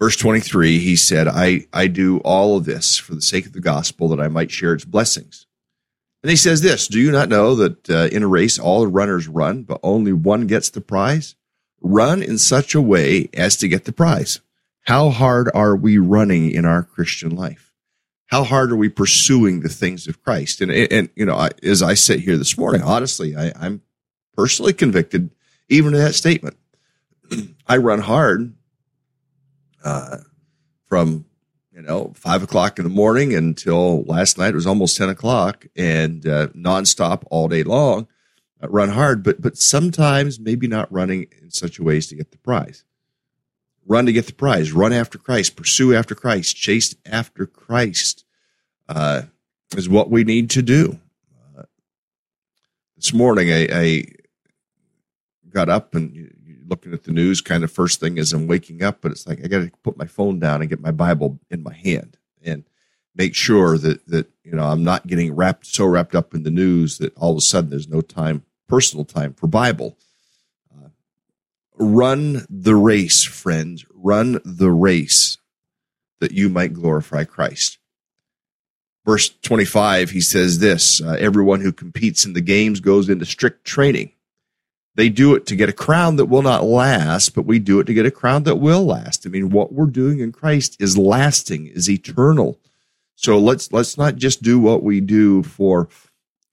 Verse 0.00 0.16
23, 0.16 0.78
he 0.78 0.94
said, 0.94 1.26
I, 1.26 1.66
I 1.72 1.88
do 1.88 2.18
all 2.18 2.56
of 2.56 2.64
this 2.64 2.96
for 2.96 3.14
the 3.14 3.22
sake 3.22 3.46
of 3.46 3.52
the 3.52 3.60
gospel 3.60 4.08
that 4.08 4.20
I 4.20 4.28
might 4.28 4.50
share 4.50 4.72
its 4.72 4.84
blessings. 4.84 5.46
And 6.22 6.30
he 6.30 6.36
says 6.36 6.60
this 6.62 6.86
Do 6.88 7.00
you 7.00 7.10
not 7.10 7.28
know 7.28 7.54
that 7.56 7.90
uh, 7.90 8.08
in 8.12 8.22
a 8.22 8.28
race 8.28 8.58
all 8.58 8.82
the 8.82 8.88
runners 8.88 9.28
run, 9.28 9.64
but 9.64 9.80
only 9.82 10.12
one 10.12 10.46
gets 10.46 10.70
the 10.70 10.80
prize? 10.80 11.34
Run 11.80 12.22
in 12.22 12.38
such 12.38 12.74
a 12.74 12.82
way 12.82 13.28
as 13.34 13.56
to 13.56 13.68
get 13.68 13.84
the 13.84 13.92
prize. 13.92 14.40
How 14.82 15.10
hard 15.10 15.50
are 15.54 15.76
we 15.76 15.98
running 15.98 16.50
in 16.50 16.64
our 16.64 16.82
Christian 16.82 17.36
life? 17.36 17.72
How 18.26 18.42
hard 18.44 18.72
are 18.72 18.76
we 18.76 18.88
pursuing 18.88 19.60
the 19.60 19.68
things 19.68 20.06
of 20.06 20.22
Christ? 20.22 20.60
And, 20.60 20.70
and 20.70 21.08
you 21.14 21.24
know, 21.24 21.36
I, 21.36 21.50
as 21.62 21.82
I 21.82 21.94
sit 21.94 22.20
here 22.20 22.36
this 22.36 22.58
morning, 22.58 22.82
honestly, 22.82 23.36
I, 23.36 23.52
I'm 23.56 23.82
personally 24.36 24.72
convicted 24.72 25.30
even 25.68 25.92
to 25.92 25.98
that 25.98 26.14
statement. 26.14 26.56
I 27.66 27.76
run 27.76 28.00
hard 28.00 28.54
uh, 29.84 30.18
from 30.86 31.24
you 31.72 31.82
know 31.82 32.12
five 32.16 32.42
o'clock 32.42 32.78
in 32.78 32.84
the 32.84 32.90
morning 32.90 33.34
until 33.34 34.02
last 34.04 34.38
night. 34.38 34.50
It 34.50 34.54
was 34.54 34.66
almost 34.66 34.96
ten 34.96 35.08
o'clock, 35.08 35.66
and 35.76 36.26
uh, 36.26 36.48
nonstop 36.48 37.22
all 37.30 37.48
day 37.48 37.62
long. 37.62 38.08
Uh, 38.62 38.68
run 38.68 38.90
hard, 38.90 39.22
but 39.22 39.40
but 39.40 39.56
sometimes 39.56 40.40
maybe 40.40 40.66
not 40.66 40.92
running 40.92 41.26
in 41.40 41.50
such 41.50 41.78
a 41.78 41.82
ways 41.82 42.06
to 42.08 42.16
get 42.16 42.30
the 42.30 42.38
prize. 42.38 42.84
Run 43.86 44.06
to 44.06 44.12
get 44.12 44.26
the 44.26 44.34
prize. 44.34 44.72
Run 44.72 44.92
after 44.92 45.16
Christ. 45.16 45.56
Pursue 45.56 45.94
after 45.94 46.14
Christ. 46.14 46.56
Chase 46.56 46.94
after 47.06 47.46
Christ 47.46 48.24
uh, 48.86 49.22
is 49.76 49.88
what 49.88 50.10
we 50.10 50.24
need 50.24 50.50
to 50.50 50.62
do. 50.62 50.98
Uh, 51.56 51.62
this 52.96 53.14
morning, 53.14 53.50
I, 53.50 53.68
I 53.72 54.04
got 55.50 55.70
up 55.70 55.94
and 55.94 56.34
looking 56.68 56.92
at 56.92 57.04
the 57.04 57.12
news 57.12 57.40
kind 57.40 57.64
of 57.64 57.72
first 57.72 58.00
thing 58.00 58.18
as 58.18 58.32
I'm 58.32 58.46
waking 58.46 58.82
up, 58.82 59.00
but 59.00 59.12
it's 59.12 59.26
like 59.26 59.40
I 59.44 59.48
got 59.48 59.60
to 59.60 59.70
put 59.82 59.96
my 59.96 60.06
phone 60.06 60.38
down 60.38 60.60
and 60.60 60.70
get 60.70 60.80
my 60.80 60.90
Bible 60.90 61.38
in 61.50 61.62
my 61.62 61.74
hand 61.74 62.16
and 62.42 62.64
make 63.14 63.34
sure 63.34 63.78
that 63.78 64.06
that 64.06 64.30
you 64.44 64.52
know 64.52 64.64
I'm 64.64 64.84
not 64.84 65.06
getting 65.06 65.34
wrapped 65.34 65.66
so 65.66 65.86
wrapped 65.86 66.14
up 66.14 66.34
in 66.34 66.42
the 66.42 66.50
news 66.50 66.98
that 66.98 67.16
all 67.16 67.32
of 67.32 67.38
a 67.38 67.42
sudden 67.42 67.70
there's 67.70 67.88
no 67.88 68.00
time, 68.00 68.44
personal 68.68 69.04
time 69.04 69.34
for 69.34 69.46
Bible. 69.46 69.96
Uh, 70.72 70.88
run 71.76 72.46
the 72.48 72.76
race, 72.76 73.24
friends. 73.24 73.84
Run 73.92 74.40
the 74.44 74.70
race 74.70 75.38
that 76.20 76.32
you 76.32 76.48
might 76.48 76.72
glorify 76.72 77.24
Christ. 77.24 77.78
Verse 79.04 79.30
25, 79.42 80.10
he 80.10 80.20
says 80.20 80.58
this 80.58 81.00
uh, 81.00 81.16
Everyone 81.18 81.60
who 81.60 81.72
competes 81.72 82.26
in 82.26 82.34
the 82.34 82.40
games 82.40 82.80
goes 82.80 83.08
into 83.08 83.24
strict 83.24 83.64
training. 83.64 84.12
They 84.98 85.10
do 85.10 85.36
it 85.36 85.46
to 85.46 85.54
get 85.54 85.68
a 85.68 85.72
crown 85.72 86.16
that 86.16 86.24
will 86.24 86.42
not 86.42 86.64
last, 86.64 87.32
but 87.32 87.46
we 87.46 87.60
do 87.60 87.78
it 87.78 87.84
to 87.84 87.94
get 87.94 88.04
a 88.04 88.10
crown 88.10 88.42
that 88.42 88.56
will 88.56 88.84
last. 88.84 89.24
I 89.24 89.28
mean, 89.30 89.50
what 89.50 89.72
we're 89.72 89.86
doing 89.86 90.18
in 90.18 90.32
Christ 90.32 90.76
is 90.80 90.98
lasting, 90.98 91.68
is 91.68 91.88
eternal. 91.88 92.58
So 93.14 93.38
let's 93.38 93.72
let's 93.72 93.96
not 93.96 94.16
just 94.16 94.42
do 94.42 94.58
what 94.58 94.82
we 94.82 95.00
do 95.00 95.44
for 95.44 95.88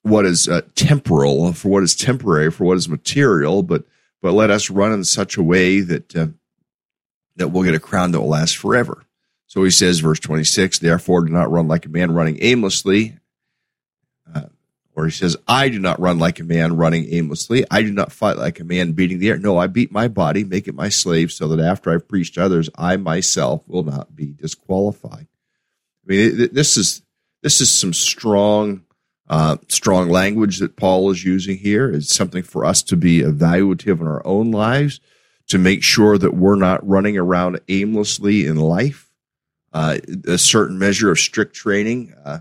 what 0.04 0.28
is 0.28 0.48
uh, 0.48 0.62
temporal, 0.76 1.54
for 1.54 1.70
what 1.70 1.82
is 1.82 1.96
temporary, 1.96 2.52
for 2.52 2.66
what 2.66 2.78
is 2.78 2.88
material, 2.88 3.64
but 3.64 3.84
but 4.22 4.34
let 4.34 4.52
us 4.52 4.70
run 4.70 4.94
in 4.94 5.04
such 5.06 5.38
a 5.38 5.44
way 5.44 5.80
that 5.80 6.16
uh, 6.16 6.28
that 7.38 7.48
we'll 7.48 7.64
get 7.64 7.74
a 7.74 7.80
crown 7.80 8.12
that 8.12 8.22
will 8.22 8.30
last 8.30 8.58
forever. 8.58 9.06
So 9.48 9.64
he 9.64 9.72
says, 9.72 10.02
verse 10.02 10.20
26, 10.20 10.78
therefore 10.78 11.26
do 11.26 11.34
not 11.34 11.50
run 11.50 11.68
like 11.68 11.88
a 11.88 11.90
man 11.90 12.14
running 12.14 12.38
aimlessly, 12.42 13.18
where 14.96 15.06
he 15.06 15.12
says, 15.12 15.36
I 15.46 15.68
do 15.68 15.78
not 15.78 16.00
run 16.00 16.20
like 16.20 16.40
a 16.40 16.44
man 16.46 16.78
running 16.78 17.14
aimlessly. 17.14 17.66
I 17.70 17.82
do 17.82 17.92
not 17.92 18.14
fight 18.14 18.38
like 18.38 18.62
a 18.62 18.64
man 18.64 18.94
beating 18.94 19.20
the 19.20 19.28
air. 19.28 19.38
No, 19.38 19.58
I 19.58 19.68
beat 19.68 19.92
my 19.92 20.08
body, 20.08 20.46
make 20.46 20.70
it 20.70 20.74
my 20.74 20.88
slave, 20.88 21.34
so 21.34 21.50
that 21.50 21.60
after 21.60 21.92
I've 21.92 22.08
preached 22.08 22.38
others, 22.38 22.70
I 22.76 22.96
myself 22.96 23.68
will 23.68 23.84
not 23.84 24.16
be 24.16 24.28
disqualified. 24.28 25.28
I 25.28 26.06
mean, 26.08 26.50
this 26.54 26.78
is 26.78 27.02
this 27.42 27.60
is 27.60 27.70
some 27.72 27.92
strong, 27.92 28.86
uh, 29.28 29.58
strong 29.68 30.08
language 30.08 30.60
that 30.60 30.78
Paul 30.78 31.12
is 31.12 31.26
using 31.26 31.58
here. 31.58 31.92
It's 31.92 32.16
something 32.16 32.42
for 32.42 32.64
us 32.64 32.82
to 32.84 32.96
be 32.96 33.20
evaluative 33.20 34.00
in 34.00 34.08
our 34.08 34.26
own 34.26 34.52
lives 34.52 35.02
to 35.48 35.58
make 35.58 35.84
sure 35.84 36.18
that 36.18 36.36
we're 36.36 36.56
not 36.56 36.88
running 36.88 37.18
around 37.18 37.60
aimlessly 37.68 38.46
in 38.46 38.56
life. 38.56 39.12
Uh, 39.74 39.98
a 40.26 40.38
certain 40.38 40.80
measure 40.80 41.12
of 41.12 41.20
strict 41.20 41.54
training. 41.54 42.16
Uh, 42.24 42.40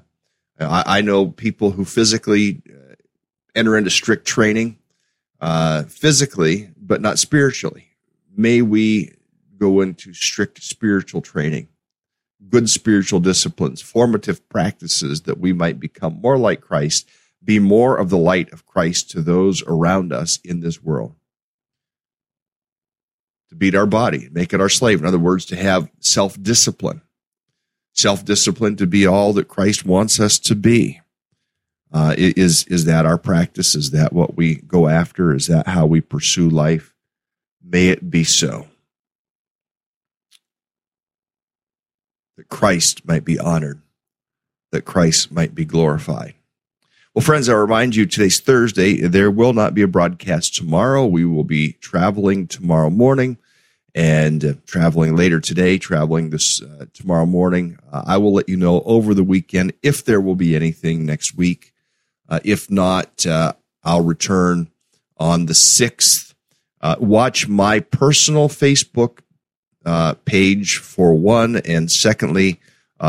I, 0.58 0.98
I 0.98 1.00
know 1.00 1.26
people 1.26 1.72
who 1.72 1.84
physically 1.84 2.62
uh, 2.68 2.94
enter 3.54 3.76
into 3.76 3.90
strict 3.90 4.26
training 4.26 4.78
uh, 5.40 5.84
physically, 5.84 6.70
but 6.76 7.00
not 7.00 7.18
spiritually. 7.18 7.88
May 8.36 8.62
we 8.62 9.12
go 9.58 9.80
into 9.80 10.12
strict 10.12 10.62
spiritual 10.62 11.22
training, 11.22 11.68
good 12.48 12.68
spiritual 12.68 13.20
disciplines, 13.20 13.80
formative 13.80 14.48
practices 14.48 15.22
that 15.22 15.38
we 15.38 15.52
might 15.52 15.78
become 15.78 16.20
more 16.20 16.38
like 16.38 16.60
Christ, 16.60 17.08
be 17.42 17.58
more 17.58 17.96
of 17.96 18.10
the 18.10 18.18
light 18.18 18.52
of 18.52 18.66
Christ 18.66 19.10
to 19.10 19.20
those 19.20 19.62
around 19.66 20.12
us 20.12 20.38
in 20.44 20.60
this 20.60 20.82
world. 20.82 21.14
To 23.50 23.54
beat 23.54 23.74
our 23.74 23.86
body, 23.86 24.28
make 24.32 24.52
it 24.52 24.60
our 24.60 24.68
slave. 24.68 25.00
In 25.00 25.06
other 25.06 25.18
words, 25.18 25.44
to 25.46 25.56
have 25.56 25.90
self 26.00 26.42
discipline 26.42 27.02
self 27.94 28.24
discipline 28.24 28.76
to 28.76 28.86
be 28.86 29.06
all 29.06 29.32
that 29.32 29.48
Christ 29.48 29.86
wants 29.86 30.20
us 30.20 30.38
to 30.40 30.54
be. 30.54 31.00
Uh, 31.92 32.14
is 32.18 32.64
is 32.64 32.84
that 32.84 33.06
our 33.06 33.16
practice? 33.16 33.74
Is 33.74 33.92
that 33.92 34.12
what 34.12 34.36
we 34.36 34.56
go 34.56 34.88
after? 34.88 35.32
Is 35.32 35.46
that 35.46 35.68
how 35.68 35.86
we 35.86 36.00
pursue 36.00 36.50
life? 36.50 36.92
May 37.64 37.88
it 37.88 38.10
be 38.10 38.24
so. 38.24 38.66
That 42.36 42.48
Christ 42.48 43.06
might 43.06 43.24
be 43.24 43.38
honored, 43.38 43.80
that 44.72 44.84
Christ 44.84 45.30
might 45.30 45.54
be 45.54 45.64
glorified. 45.64 46.34
Well, 47.14 47.24
friends, 47.24 47.48
I 47.48 47.54
remind 47.54 47.94
you 47.94 48.06
today's 48.06 48.40
Thursday. 48.40 49.00
There 49.02 49.30
will 49.30 49.52
not 49.52 49.72
be 49.72 49.82
a 49.82 49.86
broadcast 49.86 50.56
tomorrow. 50.56 51.06
We 51.06 51.24
will 51.24 51.44
be 51.44 51.74
traveling 51.74 52.48
tomorrow 52.48 52.90
morning 52.90 53.38
and 53.94 54.44
uh, 54.44 54.54
traveling 54.66 55.14
later 55.14 55.38
today, 55.38 55.78
traveling 55.78 56.30
this 56.30 56.60
uh, 56.60 56.86
tomorrow 56.92 57.26
morning. 57.26 57.78
Uh, 57.92 58.02
I 58.06 58.16
will 58.16 58.32
let 58.32 58.48
you 58.48 58.56
know 58.56 58.82
over 58.82 59.14
the 59.14 59.22
weekend 59.22 59.72
if 59.82 60.04
there 60.04 60.20
will 60.20 60.34
be 60.34 60.56
anything 60.56 61.06
next 61.06 61.36
week. 61.36 61.72
Uh, 62.28 62.40
if 62.42 62.70
not, 62.70 63.24
uh, 63.24 63.52
I'll 63.84 64.02
return 64.02 64.68
on 65.16 65.46
the 65.46 65.52
6th. 65.52 66.34
Uh, 66.80 66.96
watch 66.98 67.46
my 67.46 67.80
personal 67.80 68.48
Facebook 68.48 69.20
page 70.24 70.78
for 70.78 71.14
one. 71.14 71.56
And 71.56 71.90
secondly, 71.90 72.60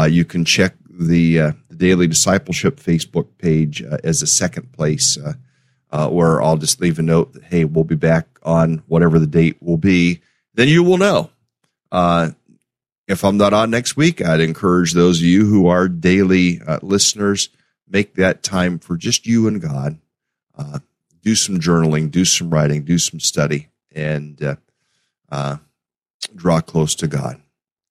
you 0.08 0.26
can 0.26 0.46
check 0.46 0.76
the, 0.88 1.38
the 1.70 1.76
Daily 1.76 2.08
Discipleship 2.08 2.80
Facebook 2.80 3.28
page 3.38 3.82
as 3.82 4.22
a 4.22 4.28
second 4.28 4.72
place. 4.74 5.18
where 5.90 6.42
I'll 6.42 6.58
just 6.58 6.80
leave 6.80 7.00
a 7.00 7.02
note 7.02 7.34
that, 7.34 7.46
hey, 7.46 7.66
we'll 7.66 7.86
be 7.86 7.96
back 7.96 8.28
on 8.44 8.84
whatever 8.88 9.20
the 9.20 9.28
date 9.28 9.58
will 9.62 9.78
be 9.78 10.22
then 10.56 10.68
you 10.68 10.84
will 10.84 10.98
know. 10.98 11.30
Uh, 11.92 12.32
if 13.08 13.24
I'm 13.24 13.38
not 13.38 13.54
on 13.54 13.70
next 13.70 13.96
week, 13.96 14.22
I'd 14.22 14.40
encourage 14.40 14.94
those 14.94 15.20
of 15.20 15.26
you 15.26 15.46
who 15.46 15.68
are 15.68 15.88
daily 15.88 16.60
uh, 16.66 16.80
listeners, 16.82 17.50
make 17.88 18.16
that 18.16 18.42
time 18.42 18.80
for 18.80 18.98
just 18.98 19.28
you 19.28 19.48
and 19.48 19.62
God. 19.62 20.00
Uh, 20.58 20.80
do 21.22 21.36
some 21.36 21.60
journaling, 21.60 22.10
do 22.10 22.26
some 22.26 22.50
writing, 22.50 22.84
do 22.84 22.98
some 22.98 23.20
study, 23.20 23.68
and 23.94 24.42
uh, 24.42 24.56
uh, 25.30 25.58
draw 26.36 26.62
close 26.62 26.96
to 26.96 27.08
God. 27.08 27.42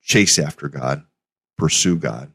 Chase 0.03 0.39
after 0.39 0.69
God, 0.69 1.05
pursue 1.57 1.97
God, 1.97 2.33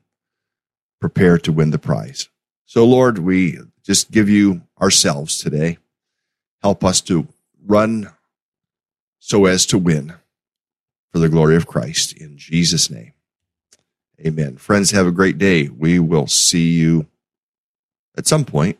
prepare 0.99 1.37
to 1.39 1.51
win 1.51 1.71
the 1.71 1.79
prize. 1.79 2.29
So, 2.65 2.85
Lord, 2.85 3.19
we 3.19 3.59
just 3.83 4.11
give 4.11 4.29
you 4.29 4.61
ourselves 4.79 5.37
today. 5.37 5.77
Help 6.61 6.83
us 6.83 7.01
to 7.01 7.27
run 7.65 8.11
so 9.19 9.45
as 9.45 9.65
to 9.67 9.77
win 9.77 10.13
for 11.11 11.19
the 11.19 11.29
glory 11.29 11.55
of 11.55 11.67
Christ. 11.67 12.13
In 12.13 12.37
Jesus' 12.37 12.89
name, 12.89 13.13
amen. 14.25 14.57
Friends, 14.57 14.91
have 14.91 15.07
a 15.07 15.11
great 15.11 15.37
day. 15.37 15.69
We 15.69 15.99
will 15.99 16.27
see 16.27 16.69
you 16.69 17.07
at 18.17 18.27
some 18.27 18.45
point 18.45 18.79